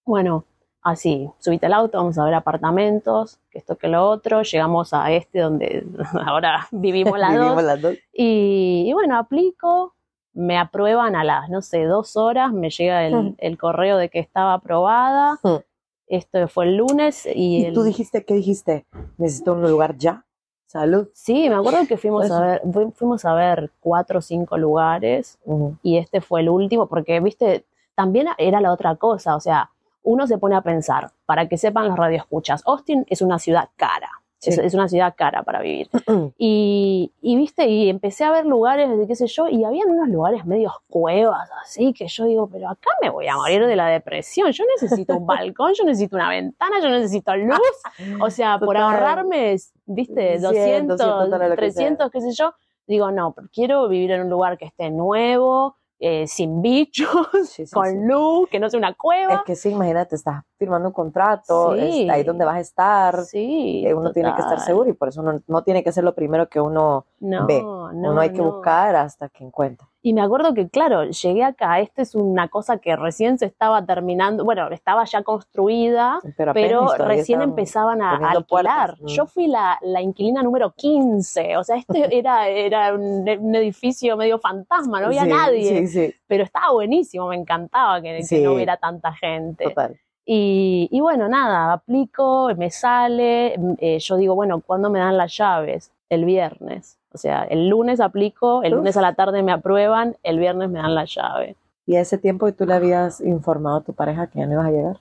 Bueno, 0.06 0.43
así, 0.82 1.30
subite 1.39 1.65
al 1.67 1.73
auto, 1.73 1.97
vamos 1.97 2.17
a 2.17 2.25
ver 2.25 2.34
apartamentos, 2.34 3.39
que 3.49 3.60
esto 3.60 3.75
que 3.78 3.88
lo 3.88 4.10
otro, 4.10 4.41
llegamos 4.41 4.93
a 4.93 5.12
este 5.12 5.39
donde 5.39 5.86
ahora 6.25 6.67
vivimos 6.71 7.17
las 7.19 7.32
Vivimos 7.39 7.56
dos. 7.56 7.63
las 7.63 7.82
dos. 7.82 7.95
Y, 8.13 8.86
y 8.88 8.93
bueno, 8.93 9.17
aplico, 9.17 9.93
me 10.34 10.58
aprueban 10.58 11.15
a 11.15 11.23
las, 11.23 11.49
no 11.49 11.62
sé, 11.62 11.84
dos 11.86 12.17
horas, 12.17 12.51
me 12.51 12.69
llega 12.69 13.06
el, 13.08 13.36
el 13.38 13.58
correo 13.58 13.97
de 13.97 14.10
que 14.10 14.19
estaba 14.19 14.54
aprobada. 14.56 15.39
Ujú. 15.43 15.63
Esto 16.08 16.47
fue 16.47 16.65
el 16.65 16.75
lunes 16.78 17.25
y, 17.25 17.62
¿Y 17.62 17.65
el- 17.65 17.73
tú 17.73 17.84
dijiste, 17.84 18.25
qué 18.25 18.34
dijiste? 18.36 18.86
¿Necesito 19.17 19.54
un 19.54 19.62
lugar 19.63 19.95
ya? 19.97 20.25
Salud. 20.67 21.08
sí, 21.13 21.47
me 21.49 21.56
acuerdo 21.56 21.86
que 21.88 21.95
fuimos 21.97 22.30
a 22.32 22.41
ver, 22.41 22.62
fu- 22.73 22.91
fuimos 22.91 23.23
a 23.25 23.34
ver 23.34 23.71
cuatro 23.80 24.19
o 24.19 24.21
cinco 24.21 24.58
lugares 24.58 25.38
y 25.84 25.97
este 25.97 26.21
fue 26.21 26.41
el 26.41 26.49
último, 26.49 26.88
porque 26.88 27.19
viste, 27.19 27.65
también 27.95 28.28
era 28.38 28.60
la 28.62 28.73
otra 28.73 28.95
cosa, 28.95 29.36
o 29.36 29.39
sea, 29.39 29.69
uno 30.04 30.28
se 30.28 30.38
pone 30.38 30.56
a 30.56 30.62
pensar, 30.62 31.12
para 31.25 31.47
que 31.47 31.58
sepan 31.58 31.88
los 31.88 31.97
radioescuchas, 31.97 32.62
Austin 32.65 33.06
es 33.10 33.21
una 33.21 33.39
ciudad 33.39 33.69
cara, 33.75 34.10
Sí. 34.39 34.50
es, 34.52 34.58
es 34.58 34.74
una 34.74 34.88
ciudad 34.88 35.13
cara 35.17 35.43
para 35.43 35.62
vivir. 35.62 35.89
Y, 36.38 37.12
y 37.21 37.36
viste, 37.36 37.67
y 37.67 37.89
empecé 37.89 38.24
a 38.24 38.32
ver 38.32 38.45
lugares, 38.45 38.95
de 38.98 39.08
qué 39.08 39.15
sé 39.15 39.28
yo, 39.28 39.48
y 39.48 39.63
habían 39.63 39.89
unos 39.89 40.10
lugares 40.10 40.45
medios 40.45 40.74
cuevas, 40.89 41.50
así, 41.63 41.93
que 41.93 42.08
yo 42.08 42.26
digo, 42.26 42.48
pero 42.48 42.69
acá 42.69 42.89
me 43.02 43.10
voy 43.10 43.28
a 43.28 43.36
morir 43.36 43.65
de 43.65 43.76
la 43.76 43.88
depresión, 43.88 44.52
yo 44.52 44.63
necesito 44.80 45.17
un 45.17 45.26
balcón, 45.26 45.74
yo 45.74 45.84
necesito 45.84 46.15
una 46.15 46.30
ventana, 46.30 46.80
yo 46.82 46.89
necesito 46.89 47.36
luz, 47.36 47.60
o 48.21 48.30
sea, 48.30 48.60
por 48.60 48.78
ahorrarme, 48.78 49.56
viste, 49.86 50.39
100, 50.39 50.41
200, 50.41 50.98
200 50.98 51.30
dólares, 51.30 51.50
lo 51.50 51.56
que 51.56 51.62
300, 51.62 52.12
qué 52.12 52.21
sé 52.21 52.32
yo, 52.34 52.54
digo, 52.88 53.12
no, 53.12 53.34
pero 53.34 53.48
quiero 53.52 53.88
vivir 53.88 54.12
en 54.12 54.21
un 54.21 54.30
lugar 54.30 54.58
que 54.58 54.65
esté 54.65 54.91
nuevo, 54.91 55.78
eh, 55.99 56.27
sin 56.27 56.62
bichos, 56.62 57.10
Sí, 57.45 57.65
sí, 57.65 57.73
con 57.73 57.86
sí. 57.88 57.97
luz, 58.03 58.49
que 58.49 58.60
no 58.60 58.69
sea 58.69 58.77
una 58.77 58.93
cueva. 58.93 59.34
Es 59.36 59.39
que 59.45 59.55
sí, 59.55 59.69
imagínate, 59.69 60.15
estás 60.15 60.43
firmando 60.58 60.89
un 60.89 60.93
contrato, 60.93 61.73
es 61.75 62.10
ahí 62.10 62.23
donde 62.23 62.45
vas 62.45 62.55
a 62.55 62.60
estar, 62.60 63.19
eh, 63.34 63.93
uno 63.93 64.12
tiene 64.12 64.34
que 64.36 64.41
estar 64.41 64.60
seguro 64.60 64.89
y 64.89 64.93
por 64.93 65.08
eso 65.10 65.21
uno 65.21 65.41
no 65.47 65.63
tiene 65.63 65.84
que 65.84 65.91
ser 65.91 66.03
lo 66.03 66.13
primero 66.15 66.49
que 66.49 66.60
uno 66.60 67.05
No, 67.19 67.47
ve. 67.47 67.62
no, 67.62 67.86
uno 67.91 68.19
hay 68.21 68.31
que 68.31 68.39
no. 68.41 68.51
buscar 68.51 68.95
hasta 68.95 69.29
que 69.29 69.43
encuentre. 69.43 69.88
Y 70.06 70.13
me 70.13 70.22
acuerdo 70.22 70.54
que, 70.54 70.70
claro, 70.70 71.06
llegué 71.06 71.44
acá, 71.44 71.80
esta 71.80 72.04
es 72.04 72.13
una 72.13 72.48
cosa 72.48 72.78
que 72.78 72.96
recién 72.96 73.39
se 73.39 73.48
estaba 73.48 73.84
terminando, 73.88 74.46
bueno, 74.46 74.70
estaba 74.70 75.04
ya 75.04 75.24
construida, 75.24 76.20
Pero, 76.54 76.94
recién 77.00 77.41
empezaban 77.41 78.04
a, 78.04 78.12
alquilar. 78.12 78.46
puertas. 78.46 79.00
Yo 79.08 79.26
fui 79.26 79.48
la, 79.48 79.80
la 79.82 80.04
inquilina 80.04 80.44
número 80.44 80.74
15, 80.78 81.58
o 81.58 81.63
sea, 81.63 81.78
este 81.78 82.15
era, 82.20 82.48
era 82.48 82.94
un, 82.94 83.28
un 83.28 83.56
edificio 83.56 84.15
medio 84.15 84.38
fantasma, 84.38 85.02
no 85.02 85.08
había 85.08 85.24
Sí, 85.24 85.30
nadie, 85.30 85.63
Sí, 85.63 85.88
sí, 85.88 86.15
pero 86.28 86.44
estaba 86.44 86.72
buenísimo, 86.74 87.28
me 87.30 87.38
encantaba 87.38 88.00
que, 88.00 88.24
no 88.44 88.54
hubiera 88.54 88.78
tanta 88.78 89.12
gente. 89.12 89.63
total. 89.63 90.00
Y, 90.24 90.88
y 90.91 91.02
bueno, 91.02 91.28
nada, 91.28 91.74
aplico, 91.74 92.54
me 92.56 92.70
sale, 92.70 93.56
eh, 93.80 93.98
yo 93.98 94.18
digo, 94.18 94.36
bueno, 94.36 94.62
¿cuándo 94.62 94.91
me 94.91 95.00
dan 95.00 95.18
las 95.18 95.36
llaves? 95.36 95.91
El 96.10 96.26
viernes. 96.26 97.00
O 97.15 97.17
sea, 97.17 97.43
el 97.43 97.69
lunes 97.69 98.01
aplico, 98.01 98.62
el 98.63 98.73
Uf. 98.73 98.78
lunes 98.80 98.97
a 98.97 99.01
la 99.01 99.13
tarde 99.15 99.41
me 99.41 99.54
aprueban, 99.54 100.17
el 100.21 100.38
viernes 100.38 100.69
me 100.69 100.80
dan 100.80 100.93
la 100.93 101.06
llave. 101.06 101.56
Y 101.88 101.95
ese 101.95 102.17
tiempo 102.17 102.51
tú 102.54 102.65
le 102.65 102.73
habías 102.73 103.21
informado 103.21 103.78
a 103.78 103.82
tu 103.82 103.93
pareja 103.93 104.28
que 104.28 104.39
ya 104.39 104.45
no 104.45 104.51
ibas 104.54 104.65
a 104.67 104.71
llegar. 104.71 104.97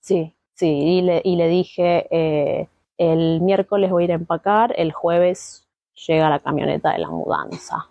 Sí, 0.00 0.34
sí, 0.54 0.66
y 0.68 1.02
le, 1.02 1.20
y 1.24 1.36
le 1.36 1.46
dije, 1.48 2.06
eh, 2.10 2.68
el 2.96 3.40
miércoles 3.42 3.90
voy 3.90 4.02
a 4.02 4.06
ir 4.06 4.12
a 4.12 4.14
empacar, 4.14 4.72
el 4.76 4.92
jueves 4.92 5.66
llega 6.06 6.30
la 6.30 6.38
camioneta 6.38 6.92
de 6.92 6.98
la 7.00 7.08
mudanza. 7.10 7.86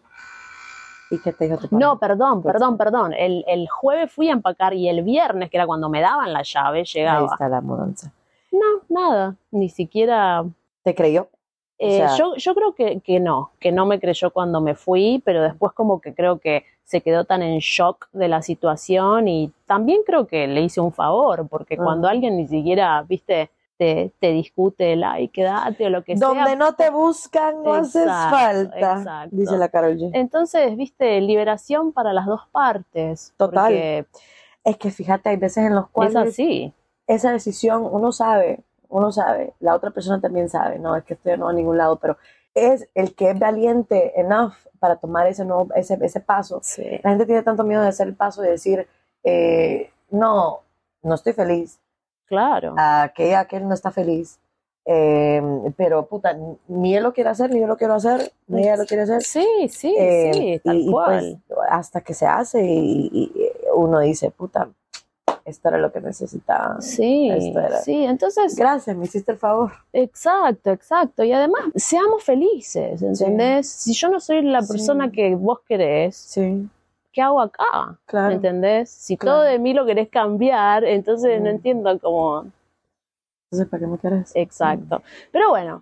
¿Y 1.11 1.19
qué 1.19 1.31
te 1.31 1.45
dijo 1.45 1.57
tu 1.57 1.69
pareja? 1.69 1.79
No, 1.87 1.99
perdón, 1.99 2.41
Pues- 2.41 2.51
perdón, 2.53 2.77
perdón. 2.77 3.13
El, 3.13 3.45
el 3.47 3.69
jueves 3.69 4.11
fui 4.11 4.27
a 4.29 4.33
empacar 4.33 4.73
y 4.73 4.89
el 4.89 5.03
viernes, 5.03 5.49
que 5.51 5.57
era 5.57 5.67
cuando 5.67 5.87
me 5.87 6.01
daban 6.01 6.33
la 6.33 6.41
llave, 6.41 6.79
Ahí 6.79 6.85
llegaba. 6.85 7.27
está 7.31 7.47
la 7.47 7.61
mudanza. 7.61 8.11
No, 8.51 8.81
nada, 8.89 9.35
ni 9.51 9.69
siquiera 9.69 10.43
¿Te 10.83 10.95
creyó? 10.95 11.27
Eh, 11.79 11.97
sea- 11.97 12.15
yo, 12.17 12.35
yo 12.35 12.55
creo 12.55 12.73
que, 12.73 12.99
que 13.01 13.19
no, 13.19 13.51
que 13.59 13.71
no 13.71 13.85
me 13.85 13.99
creyó 13.99 14.31
cuando 14.31 14.61
me 14.61 14.73
fui, 14.75 15.21
pero 15.23 15.43
después 15.43 15.73
como 15.73 16.01
que 16.01 16.13
creo 16.13 16.39
que 16.39 16.63
se 16.83 17.01
quedó 17.01 17.25
tan 17.25 17.41
en 17.43 17.59
shock 17.59 18.07
de 18.13 18.27
la 18.27 18.41
situación 18.41 19.27
y 19.27 19.51
también 19.65 20.01
creo 20.05 20.25
que 20.25 20.47
le 20.47 20.61
hice 20.61 20.79
un 20.81 20.91
favor, 20.93 21.47
porque 21.49 21.75
Ah. 21.79 21.83
cuando 21.83 22.07
alguien 22.07 22.37
ni 22.37 22.47
siquiera, 22.47 23.03
viste, 23.07 23.49
te, 23.77 24.11
te 24.19 24.31
discute 24.31 24.93
el 24.93 25.03
ay, 25.03 25.27
quédate 25.27 25.85
o 25.85 25.89
lo 25.91 26.03
que 26.03 26.15
Donde 26.15 26.45
sea. 26.45 26.55
no 26.55 26.73
te 26.73 26.89
buscan, 26.89 27.61
no 27.61 27.73
haces 27.75 28.05
falta, 28.07 28.79
exacto. 28.97 29.35
dice 29.35 29.55
la 29.57 29.69
Carol 29.69 29.95
G. 29.97 30.09
Entonces, 30.13 30.75
viste, 30.75 31.21
liberación 31.21 31.91
para 31.91 32.11
las 32.11 32.25
dos 32.25 32.41
partes. 32.51 33.33
Total. 33.37 33.65
porque 33.65 34.05
Es 34.63 34.77
que 34.77 34.89
fíjate, 34.89 35.29
hay 35.29 35.37
veces 35.37 35.65
en 35.65 35.75
los 35.75 35.85
Es 35.85 35.91
cuales 35.91 36.15
así. 36.15 36.73
esa 37.05 37.31
decisión 37.31 37.87
uno 37.89 38.11
sabe, 38.11 38.61
uno 38.89 39.11
sabe, 39.11 39.53
la 39.59 39.75
otra 39.75 39.91
persona 39.91 40.19
también 40.21 40.49
sabe, 40.49 40.79
no 40.79 40.95
es 40.95 41.03
que 41.03 41.13
estoy 41.15 41.37
no 41.37 41.49
a 41.49 41.53
ningún 41.53 41.77
lado, 41.77 41.97
pero 41.97 42.17
es 42.53 42.87
el 42.95 43.13
que 43.15 43.29
es 43.31 43.39
valiente 43.39 44.19
enough 44.19 44.53
para 44.79 44.95
tomar 44.95 45.27
ese, 45.27 45.45
nuevo, 45.45 45.67
ese, 45.75 45.97
ese 46.01 46.19
paso. 46.21 46.59
Sí. 46.63 46.83
La 47.03 47.11
gente 47.11 47.25
tiene 47.25 47.43
tanto 47.43 47.63
miedo 47.63 47.81
de 47.81 47.89
hacer 47.89 48.07
el 48.07 48.15
paso 48.15 48.43
y 48.43 48.47
decir, 48.47 48.87
eh, 49.23 49.91
no, 50.09 50.59
no 51.03 51.15
estoy 51.15 51.33
feliz, 51.33 51.79
Claro. 52.25 52.73
aquel, 52.77 53.35
aquel 53.35 53.67
no 53.67 53.73
está 53.73 53.91
feliz, 53.91 54.39
eh, 54.85 55.41
pero 55.75 56.05
puta, 56.07 56.35
ni 56.67 56.95
él 56.95 57.03
lo 57.03 57.13
quiere 57.13 57.29
hacer, 57.29 57.49
ni 57.51 57.59
yo 57.59 57.67
lo 57.67 57.77
quiero 57.77 57.93
hacer, 57.95 58.31
ni 58.47 58.63
ella 58.63 58.77
lo 58.77 58.85
quiere 58.85 59.03
hacer. 59.03 59.21
Sí, 59.21 59.45
sí, 59.69 59.93
Eh, 59.97 60.31
sí, 60.33 60.61
tal 60.63 60.77
y- 60.77 60.87
y, 60.87 60.91
cual. 60.91 61.41
pues, 61.47 61.59
hasta 61.69 62.01
que 62.01 62.13
se 62.13 62.25
hace 62.25 62.63
y- 62.63 63.09
y 63.13 63.51
uno 63.75 63.99
dice, 63.99 64.31
puta, 64.31 64.69
esto 65.47 65.69
era 65.69 65.77
lo 65.77 65.91
que 65.91 66.01
necesitaba. 66.01 66.81
sí, 66.81 67.29
esto 67.29 67.59
era- 67.59 67.79
sí. 67.81 68.03
Entonces, 68.03 68.55
Gracias, 68.55 68.95
me 68.95 69.05
hiciste 69.05 69.31
el 69.31 69.37
favor. 69.37 69.71
Exacto, 69.93 70.71
exacto. 70.71 71.23
Y 71.23 71.31
además, 71.31 71.61
seamos 71.75 72.23
felices, 72.23 73.01
¿entendés? 73.01 73.69
Si 73.69 73.93
yo 73.93 74.09
no 74.09 74.19
soy 74.19 74.41
la 74.43 74.61
Sí. 74.61 74.73
persona 74.73 75.09
que 75.11 75.35
vos 75.35 75.59
querés, 75.67 76.15
Sí, 76.15 76.67
¿qué 77.13 77.21
hago 77.21 77.41
acá? 77.41 77.97
claro. 78.05 78.33
¿Entendés? 78.35 78.89
Si 78.89 79.15
Claro. 79.17 79.37
todo 79.37 79.45
de 79.45 79.57
mí 79.59 79.73
lo 79.73 79.85
querés 79.85 80.09
cambiar, 80.09 80.83
entonces 80.83 81.39
no 81.39 81.45
Mm. 81.45 81.55
entiendo 81.55 81.99
cómo... 81.99 82.45
Entonces, 83.49 83.69
¿para 83.69 83.79
qué 83.81 83.87
me 83.87 83.97
quieres? 83.97 84.31
Exacto. 84.35 85.01
Pero 85.31 85.49
bueno, 85.49 85.81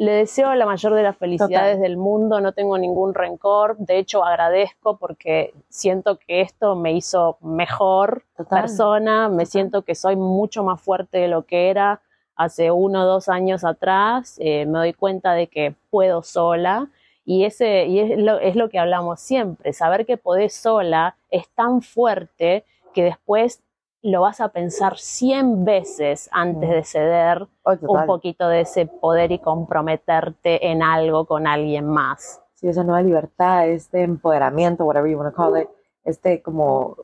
le 0.00 0.12
deseo 0.12 0.54
la 0.54 0.64
mayor 0.64 0.94
de 0.94 1.02
las 1.02 1.18
felicidades 1.18 1.76
Total. 1.76 1.82
del 1.82 1.98
mundo, 1.98 2.40
no 2.40 2.52
tengo 2.52 2.78
ningún 2.78 3.12
rencor, 3.12 3.76
de 3.76 3.98
hecho 3.98 4.24
agradezco 4.24 4.96
porque 4.96 5.52
siento 5.68 6.18
que 6.18 6.40
esto 6.40 6.74
me 6.74 6.94
hizo 6.94 7.36
mejor 7.42 8.24
Total. 8.34 8.62
persona, 8.62 9.28
me 9.28 9.44
siento 9.44 9.82
que 9.82 9.94
soy 9.94 10.16
mucho 10.16 10.64
más 10.64 10.80
fuerte 10.80 11.18
de 11.18 11.28
lo 11.28 11.44
que 11.44 11.68
era 11.68 12.00
hace 12.34 12.70
uno 12.70 13.02
o 13.02 13.04
dos 13.04 13.28
años 13.28 13.62
atrás, 13.62 14.38
eh, 14.38 14.64
me 14.64 14.78
doy 14.78 14.94
cuenta 14.94 15.34
de 15.34 15.48
que 15.48 15.74
puedo 15.90 16.22
sola 16.22 16.88
y, 17.26 17.44
ese, 17.44 17.84
y 17.84 17.98
es, 17.98 18.18
lo, 18.18 18.40
es 18.40 18.56
lo 18.56 18.70
que 18.70 18.78
hablamos 18.78 19.20
siempre, 19.20 19.74
saber 19.74 20.06
que 20.06 20.16
podés 20.16 20.54
sola 20.54 21.16
es 21.30 21.46
tan 21.50 21.82
fuerte 21.82 22.64
que 22.94 23.04
después 23.04 23.60
lo 24.02 24.22
vas 24.22 24.40
a 24.40 24.48
pensar 24.48 24.96
100 24.96 25.64
veces 25.64 26.28
antes 26.32 26.70
de 26.70 26.84
ceder 26.84 27.48
Oh, 27.62 27.76
un 27.82 28.06
poquito 28.06 28.48
de 28.48 28.62
ese 28.62 28.86
poder 28.86 29.32
y 29.32 29.38
comprometerte 29.38 30.70
en 30.70 30.82
algo 30.82 31.26
con 31.26 31.46
alguien 31.46 31.86
más. 31.86 32.42
Sí, 32.54 32.68
esa 32.68 32.84
nueva 32.84 33.02
libertad, 33.02 33.68
este 33.68 34.02
empoderamiento, 34.02 34.84
whatever 34.84 35.10
you 35.10 35.18
want 35.18 35.34
to 35.34 35.36
call 35.36 35.60
it, 35.60 35.68
este 36.04 36.42
como, 36.42 36.96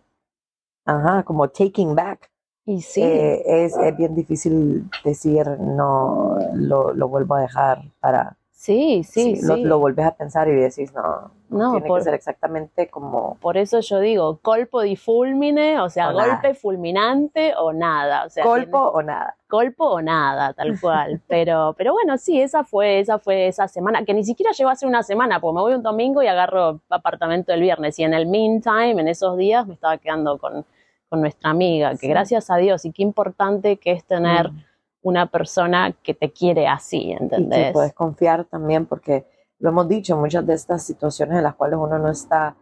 ajá, 0.85 1.23
como 1.23 1.49
taking 1.49 1.95
back. 1.95 2.31
Y 2.65 2.81
sí, 2.81 3.03
Eh, 3.03 3.65
es, 3.65 3.77
es 3.77 3.97
bien 3.97 4.15
difícil 4.15 4.91
decir, 5.05 5.47
no, 5.61 6.37
lo, 6.55 6.93
lo 6.95 7.09
vuelvo 7.09 7.37
a 7.37 7.43
dejar 7.43 7.83
para... 8.01 8.37
sí, 8.59 9.05
sí, 9.05 9.37
sí. 9.37 9.47
Lo, 9.47 9.57
lo 9.57 9.79
volvés 9.79 10.07
a 10.07 10.15
pensar 10.17 10.49
y 10.49 10.53
decís, 10.55 10.93
no, 10.95 11.31
No, 11.51 11.73
tiene 11.73 11.87
por- 11.87 11.99
que 11.99 12.05
ser 12.05 12.15
exactamente 12.15 12.89
como... 12.89 13.37
Por 13.41 13.57
eso 13.59 13.81
yo 13.81 14.01
digo, 14.01 14.39
colpo 14.43 14.81
di 14.81 14.97
fulmine, 14.97 15.79
o 15.81 15.89
sea, 15.91 16.09
O 16.09 16.13
nada. 16.15 16.33
golpe 16.33 16.55
fulminante 16.55 17.55
o 17.57 17.73
nada. 17.75 18.25
O 18.25 18.31
sea, 18.31 18.43
Colpo 18.45 18.65
tiene- 18.65 18.91
o 18.95 19.03
nada. 19.03 19.37
colpo 19.47 19.85
o 19.85 20.01
nada, 20.03 20.55
tal 20.55 20.81
cual. 20.81 21.21
Pero, 21.29 21.75
pero 21.77 21.93
bueno, 21.93 22.17
sí, 22.19 22.41
esa 22.41 22.65
fue, 22.65 22.99
esa 22.99 23.19
fue 23.19 23.47
esa 23.47 23.69
semana, 23.69 24.05
que 24.05 24.15
ni 24.15 24.25
siquiera 24.25 24.53
llegó 24.53 24.71
a 24.71 24.75
ser 24.75 24.89
una 24.89 25.03
semana, 25.03 25.39
porque 25.39 25.55
me 25.55 25.61
voy 25.61 25.75
un 25.75 25.83
domingo 25.83 26.23
y 26.23 26.27
agarro 26.27 26.81
apartamento 26.89 27.53
el 27.53 27.61
viernes. 27.61 27.99
Y 27.99 28.05
en 28.05 28.15
el 28.15 28.27
meantime, 28.27 29.01
en 29.01 29.09
esos 29.09 29.37
días, 29.37 29.67
me 29.67 29.75
estaba 29.75 29.99
quedando 29.99 30.39
con, 30.39 30.65
con 31.11 31.21
nuestra 31.21 31.51
amiga, 31.51 31.91
que 31.91 31.99
Sí. 31.99 32.09
gracias 32.09 32.51
a 32.51 32.57
Dios, 32.57 32.85
y 32.87 32.91
qué 32.93 33.03
importante 33.03 33.77
que 33.77 33.93
es 33.93 34.05
tener 34.05 34.51
Mm. 34.51 34.65
Una 35.07 35.27
persona 35.31 35.93
que 36.03 36.15
te 36.15 36.33
quiere 36.33 36.67
así, 36.67 37.13
y 37.13 37.17
que 37.17 37.23
¿entendés? 37.23 37.73
puedes 37.73 37.93
confiar 37.93 38.45
también, 38.45 38.87
porque 38.87 39.25
lo 39.61 39.69
hemos 39.69 39.89
dicho, 39.89 40.17
muchas 40.17 40.45
de 40.45 40.55
estas 40.55 40.83
situaciones 40.83 41.39
en 41.39 41.45
las 41.45 41.55
cuales 41.55 41.79
uno 41.81 41.97
no 41.99 42.11
está 42.11 42.57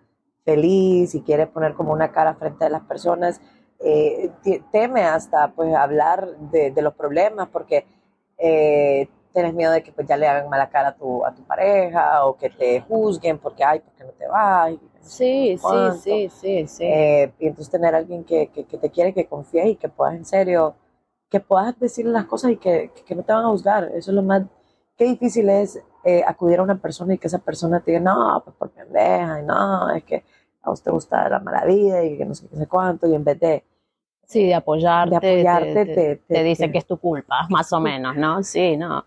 feliz 0.45 1.15
y 1.15 1.23
quiere 1.23 1.47
poner 1.47 1.73
como 1.73 1.93
una 1.93 2.13
cara 2.13 2.35
frente 2.35 2.67
a 2.67 2.69
las 2.69 2.83
personas, 2.83 3.41
eh, 3.81 4.31
te- 4.43 4.63
teme 4.71 5.05
hasta 5.05 5.53
pues 5.53 5.75
hablar 5.75 6.37
de, 6.53 6.71
de 6.71 6.83
los 6.83 6.93
problemas 6.95 7.49
porque 7.49 7.87
eh, 8.37 9.09
tienes 9.33 9.55
miedo 9.55 9.73
de 9.73 9.83
que 9.83 9.91
pues 9.93 10.07
ya 10.07 10.19
le 10.19 10.29
hagan 10.29 10.51
mala 10.51 10.69
cara 10.69 10.89
a 10.91 10.95
tu, 10.97 11.25
a 11.25 11.35
tu 11.35 11.43
pareja 11.45 12.27
o 12.27 12.37
que 12.37 12.51
te 12.51 12.83
juzguen 12.83 13.39
porque, 13.39 13.65
ay, 13.65 13.81
¿por 13.81 13.93
qué 13.95 14.05
no 14.05 14.11
te 14.11 14.27
vas? 14.29 14.75
Sí, 15.01 15.57
sí, 15.59 16.01
sí, 16.03 16.29
sí, 16.29 16.67
sí. 16.67 16.85
Eh, 16.85 17.33
y 17.39 17.47
entonces 17.47 17.71
tener 17.71 17.95
a 17.95 17.99
alguien 17.99 18.23
que, 18.23 18.49
que, 18.49 18.65
que 18.65 18.77
te 18.77 18.91
quiere, 18.91 19.15
que 19.15 19.25
confíe 19.27 19.67
y 19.71 19.77
que 19.77 19.89
puedas 19.89 20.15
en 20.15 20.25
serio, 20.27 20.75
que 21.35 21.41
puedas 21.41 21.77
decirle 21.81 22.13
las 22.13 22.27
cosas 22.27 22.53
y 22.53 22.57
que, 22.59 22.93
que- 23.05 23.15
no 23.17 23.25
te 23.25 23.33
van 23.33 23.45
a 23.45 23.49
juzgar. 23.49 23.85
Eso 23.95 24.13
es 24.13 24.15
lo 24.15 24.23
más, 24.23 24.43
qué 24.97 25.05
difícil 25.05 25.49
es 25.51 25.83
eh, 26.05 26.23
acudir 26.25 26.61
a 26.61 26.63
una 26.63 26.77
persona 26.77 27.15
y 27.15 27.19
que 27.19 27.27
esa 27.27 27.41
persona 27.41 27.81
te 27.81 27.91
diga, 27.91 28.01
no, 28.05 28.41
pues 28.45 28.55
por 28.57 28.71
pendeja, 28.71 29.41
y 29.41 29.45
no, 29.45 29.91
es 29.91 30.05
que 30.05 30.23
a 30.63 30.71
usted 30.71 30.93
gusta 30.93 31.29
la 31.29 31.41
mala 31.41 31.65
vida 31.65 32.05
y 32.05 32.17
que 32.17 32.25
no 32.25 32.37
sé 32.37 32.47
qué 32.49 32.55
sé 32.57 32.69
cuánto, 32.69 33.09
y 33.09 33.15
en 33.17 33.25
vez 33.25 33.41
de, 33.41 33.65
Sí, 34.27 34.47
de 34.47 34.55
apoyarte. 34.55 35.11
de 35.11 35.17
apoyarte, 35.17 35.75
te, 35.75 35.87
te, 35.87 35.95
te- 35.95 36.17
te- 36.17 36.35
te 36.35 36.43
dice 36.45 36.71
que 36.71 36.79
es 36.79 36.87
tu 36.87 36.99
culpa, 36.99 37.47
más 37.51 37.73
o 37.73 37.81
menos, 37.81 38.15
¿no? 38.17 38.45
Sí, 38.45 38.77
no. 38.77 39.05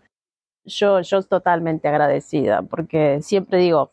Yo, 0.66 1.00
yo 1.00 1.22
totalmente 1.22 1.88
agradecida, 1.88 2.60
porque 2.60 3.22
siempre 3.22 3.56
digo, 3.56 3.90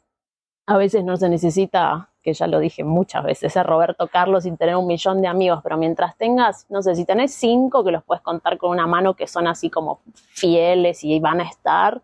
a 0.68 0.76
veces 0.78 1.06
no 1.06 1.16
se 1.16 1.30
necesita, 1.30 2.10
que 2.26 2.34
ya 2.34 2.48
lo 2.48 2.60
dije 2.60 2.84
muchas 2.84 3.24
veces, 3.24 3.54
ser 3.54 3.66
Roberto 3.68 4.08
Carlos 4.08 4.44
sin 4.44 4.58
tener 4.58 4.76
un 4.76 4.88
millón 4.88 5.22
de 5.22 5.28
amigos, 5.30 5.62
pero 5.64 5.78
mientras 5.78 6.18
tengas, 6.18 6.66
no 6.70 6.82
sé, 6.82 6.96
si 6.96 7.06
tenés 7.06 7.34
cinco 7.36 7.84
que 7.86 7.92
los 7.92 8.04
puedes 8.04 8.22
contar 8.24 8.58
con 8.58 8.72
una 8.72 8.88
mano 8.88 9.14
que 9.14 9.28
son 9.28 9.48
así 9.48 9.70
como 9.70 10.00
fieles 10.14 11.04
y 11.04 11.20
van 11.20 11.40
a 11.42 11.44
estar, 11.48 12.02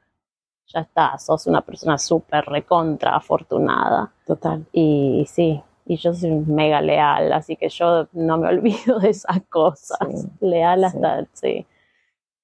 ya 0.68 0.82
está, 0.82 1.18
sos 1.18 1.48
una 1.48 1.62
persona 1.62 1.98
súper 1.98 2.46
recontra 2.46 3.16
afortunada. 3.18 4.14
total. 4.26 4.66
Y 4.72 5.26
sí, 5.28 5.62
y 5.86 5.98
yo 5.98 6.14
soy 6.14 6.30
mega 6.32 6.80
leal, 6.82 7.34
así 7.34 7.56
que 7.58 7.68
yo 7.70 8.08
no 8.14 8.38
me 8.38 8.48
olvido 8.56 9.00
de 9.00 9.10
esas 9.10 9.42
cosas. 9.50 9.98
Sí, 10.14 10.30
leal 10.40 10.84
hasta, 10.86 11.26
sí. 11.34 11.66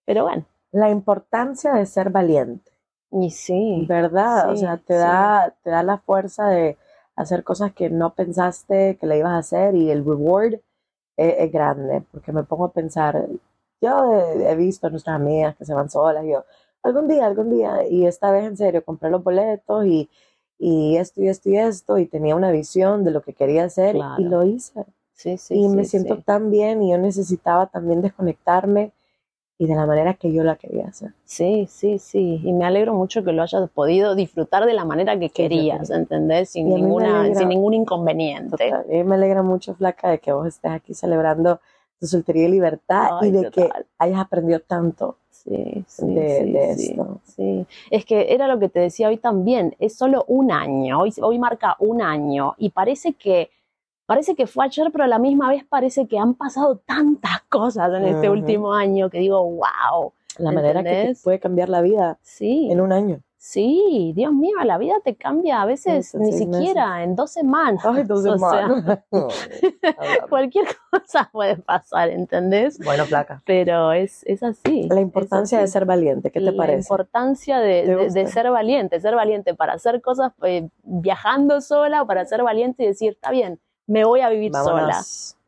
Pero 0.04 0.24
bueno, 0.24 0.44
La 0.72 0.90
importancia 0.90 1.74
de 1.74 1.86
ser 1.86 2.10
valiente. 2.10 2.72
y 3.12 3.30
sí. 3.30 3.86
¿verdad? 3.88 4.50
o 4.50 4.56
Sí, 4.56 4.62
sea, 4.62 4.78
te 4.78 4.96
sí. 4.96 5.00
da, 5.00 5.54
te 5.64 5.70
da 5.70 5.84
la 5.84 5.98
fuerza 6.00 6.48
de 6.50 6.76
hacer 7.18 7.44
cosas 7.44 7.74
que 7.74 7.90
no 7.90 8.14
pensaste 8.16 8.98
que 9.00 9.08
le 9.08 9.18
ibas 9.18 9.34
a 9.34 9.38
hacer 9.40 9.76
y 9.76 9.92
el 9.92 10.06
reward 10.06 10.56
es, 11.18 11.36
es 11.40 11.52
grande, 11.52 12.04
porque 12.12 12.32
me 12.32 12.44
pongo 12.44 12.66
a 12.66 12.72
pensar, 12.74 13.28
yo 13.82 14.14
he, 14.14 14.52
he 14.52 14.56
visto 14.56 14.88
a 14.88 14.90
nuestras 14.90 15.18
amigas 15.18 15.56
que 15.58 15.66
se 15.66 15.74
van 15.74 15.90
solas, 15.90 16.26
yo, 16.26 16.46
algún 16.84 17.08
día, 17.10 17.26
algún 17.26 17.50
día, 17.50 17.88
y 17.90 18.06
esta 18.06 18.32
vez 18.32 18.46
en 18.46 18.58
serio, 18.58 18.86
compré 18.86 19.10
los 19.10 19.24
boletos 19.24 19.86
y, 19.86 20.10
y 20.60 20.98
esto 20.98 21.22
y 21.22 21.28
esto 21.28 21.50
y 21.50 21.58
esto, 21.58 21.98
y 21.98 22.06
tenía 22.06 22.36
una 22.36 22.52
visión 22.52 23.04
de 23.04 23.12
lo 23.12 23.22
que 23.22 23.34
quería 23.34 23.66
hacer 23.66 23.96
Claro. 23.96 24.22
y 24.22 24.26
lo 24.26 24.44
hice. 24.44 24.86
Sí, 25.14 25.38
sí, 25.38 25.56
y 25.56 25.68
sí, 25.70 25.76
me 25.76 25.84
siento 25.86 26.20
tan 26.20 26.52
bien 26.52 26.84
y 26.84 26.92
yo 26.92 26.98
necesitaba 27.00 27.68
también 27.68 28.02
desconectarme 28.02 28.92
y 29.60 29.66
de 29.66 29.76
la 29.76 29.86
manera 29.86 30.14
que 30.14 30.32
yo 30.32 30.44
la 30.44 30.56
quería 30.56 30.88
hacer. 30.88 31.14
Sí, 31.26 31.68
sí, 31.70 31.98
sí. 31.98 32.40
Y 32.44 32.54
me 32.54 32.66
alegro 32.66 32.94
mucho 32.94 33.24
que 33.24 33.32
lo 33.32 33.42
hayas 33.42 33.70
podido 33.72 34.14
disfrutar 34.16 34.66
de 34.66 34.74
la 34.74 34.86
manera 34.86 35.18
que 35.20 35.30
querías. 35.30 35.90
¿entendés? 35.90 36.50
Sin 36.52 36.70
ninguna, 36.74 37.22
alegra- 37.22 37.40
sin 37.40 37.50
ningún 37.50 37.74
inconveniente. 37.74 38.52
Total. 38.70 38.86
Y 38.92 39.04
me 39.04 39.16
alegra 39.16 39.42
mucho, 39.42 39.74
Flaca, 39.74 40.10
de 40.10 40.20
que 40.20 40.32
vos 40.32 40.48
estés 40.48 40.72
aquí 40.72 40.94
celebrando 40.94 41.60
tu 42.00 42.06
soltería 42.06 42.48
y 42.48 42.52
libertad 42.52 43.18
Ay, 43.20 43.30
y 43.30 43.32
de 43.32 43.50
que 43.50 43.70
hayas 43.98 44.20
aprendido 44.20 44.60
tanto. 44.60 45.18
Sí, 45.32 45.84
sí, 45.88 46.06
de- 46.14 46.40
sí, 46.44 46.52
de 46.52 46.76
sí, 46.76 46.90
esto. 46.92 47.20
sí. 47.24 47.66
Es 47.90 48.06
que 48.06 48.34
era 48.34 48.48
lo 48.48 48.60
que 48.60 48.70
te 48.70 48.80
decía 48.80 49.08
hoy 49.08 49.18
también, 49.18 49.76
es 49.80 49.96
solo 49.96 50.24
un 50.28 50.52
año, 50.52 51.00
hoy, 51.00 51.14
hoy 51.22 51.40
marca 51.40 51.76
un 51.80 52.02
año 52.02 52.54
y 52.58 52.70
parece 52.70 53.14
que, 53.14 53.50
parece 54.08 54.34
que 54.36 54.48
fue 54.48 54.66
ayer, 54.66 54.90
pero 54.92 55.04
a 55.04 55.08
la 55.08 55.20
misma 55.20 55.50
vez 55.50 55.64
parece 55.66 56.08
que 56.08 56.18
han 56.18 56.34
pasado 56.34 56.78
tantas 56.78 57.42
cosas 57.50 57.94
en 57.94 58.06
este 58.06 58.28
Ujú. 58.30 58.40
último 58.40 58.74
año 58.74 59.10
que 59.12 59.20
digo, 59.20 59.44
wow, 59.44 60.14
La 60.40 60.52
manera 60.52 60.82
que 60.82 60.90
te 60.90 60.96
¿Entendés? 60.96 61.22
puede 61.24 61.40
cambiar 61.40 61.70
la 61.70 61.82
vida 61.82 62.18
sí, 62.22 62.70
en 62.72 62.82
un 62.82 62.92
año. 62.92 63.20
sí, 63.38 64.14
Dios 64.16 64.34
mío, 64.34 64.56
la 64.66 64.78
vida 64.78 64.96
te 65.04 65.16
cambia 65.16 65.62
a 65.62 65.66
veces 65.66 66.14
ni 66.16 66.32
siquiera 66.34 67.04
en 67.04 67.16
dos 67.16 67.32
semanas. 67.32 67.84
Ay, 67.86 68.04
dos 68.04 68.20
O 68.26 68.38
sea, 68.38 68.68
semanas. 68.68 69.00
cualquier 70.30 70.66
cosa 70.92 71.30
puede 71.32 71.56
pasar, 71.58 72.10
¿entendés? 72.10 72.78
bueno, 72.84 73.06
placa. 73.06 73.42
Pero 73.46 73.92
es, 73.94 74.24
es 74.26 74.44
así. 74.44 74.88
La 74.90 75.02
importancia 75.02 75.58
es 75.58 75.62
de 75.62 75.64
así. 75.66 75.74
ser 75.74 75.86
valiente, 75.86 76.32
¿qué 76.32 76.40
te 76.40 76.46
la 76.52 76.58
parece? 76.58 76.80
importancia 76.80 77.60
de, 77.60 77.84
¿Te 77.84 77.96
de- 77.96 78.10
de 78.10 78.28
ser 78.28 78.50
valiente, 78.52 79.00
ser 79.00 79.16
valiente 79.16 79.54
para 79.54 79.74
hacer 79.74 80.02
cosas 80.02 80.34
eh, 80.44 80.70
viajando 80.84 81.62
sola 81.62 82.02
o 82.04 82.08
para 82.08 82.26
ser 82.26 82.44
valiente 82.44 82.84
y 82.84 82.88
decir, 82.88 83.12
está 83.14 83.32
bien, 83.32 83.60
me 83.88 84.04
voy 84.04 84.22
a 84.22 84.30
vivir 84.30 84.52
sola, 84.54 85.02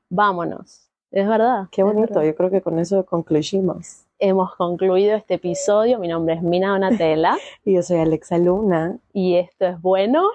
Vámonos. 0.09 0.89
Es 1.11 1.27
verdad. 1.27 1.67
Qué 1.71 1.83
bonito, 1.83 2.15
verdad. 2.15 2.23
yo 2.23 2.35
creo 2.35 2.49
que 2.49 2.61
con 2.61 2.79
eso 2.79 3.05
concluimos. 3.05 4.05
Hemos 4.17 4.55
concluido 4.55 5.15
este 5.15 5.35
episodio. 5.35 5.99
Mi 5.99 6.07
nombre 6.07 6.35
es 6.35 6.41
Mina 6.41 6.69
Donatella 6.69 7.37
Y 7.65 7.75
yo 7.75 7.83
soy 7.83 7.99
Alexa 7.99 8.37
Luna. 8.37 8.97
y 9.13 9.35
esto 9.35 9.65
es 9.65 9.81
bueno. 9.81 10.29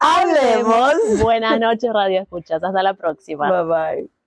¡Hablemos! 0.00 1.22
Buenas 1.22 1.58
noches, 1.60 1.90
Radio 1.92 2.22
Escuchas. 2.22 2.62
Hasta 2.62 2.82
la 2.82 2.94
próxima. 2.94 3.62
Bye 3.62 3.64
bye. 4.02 4.23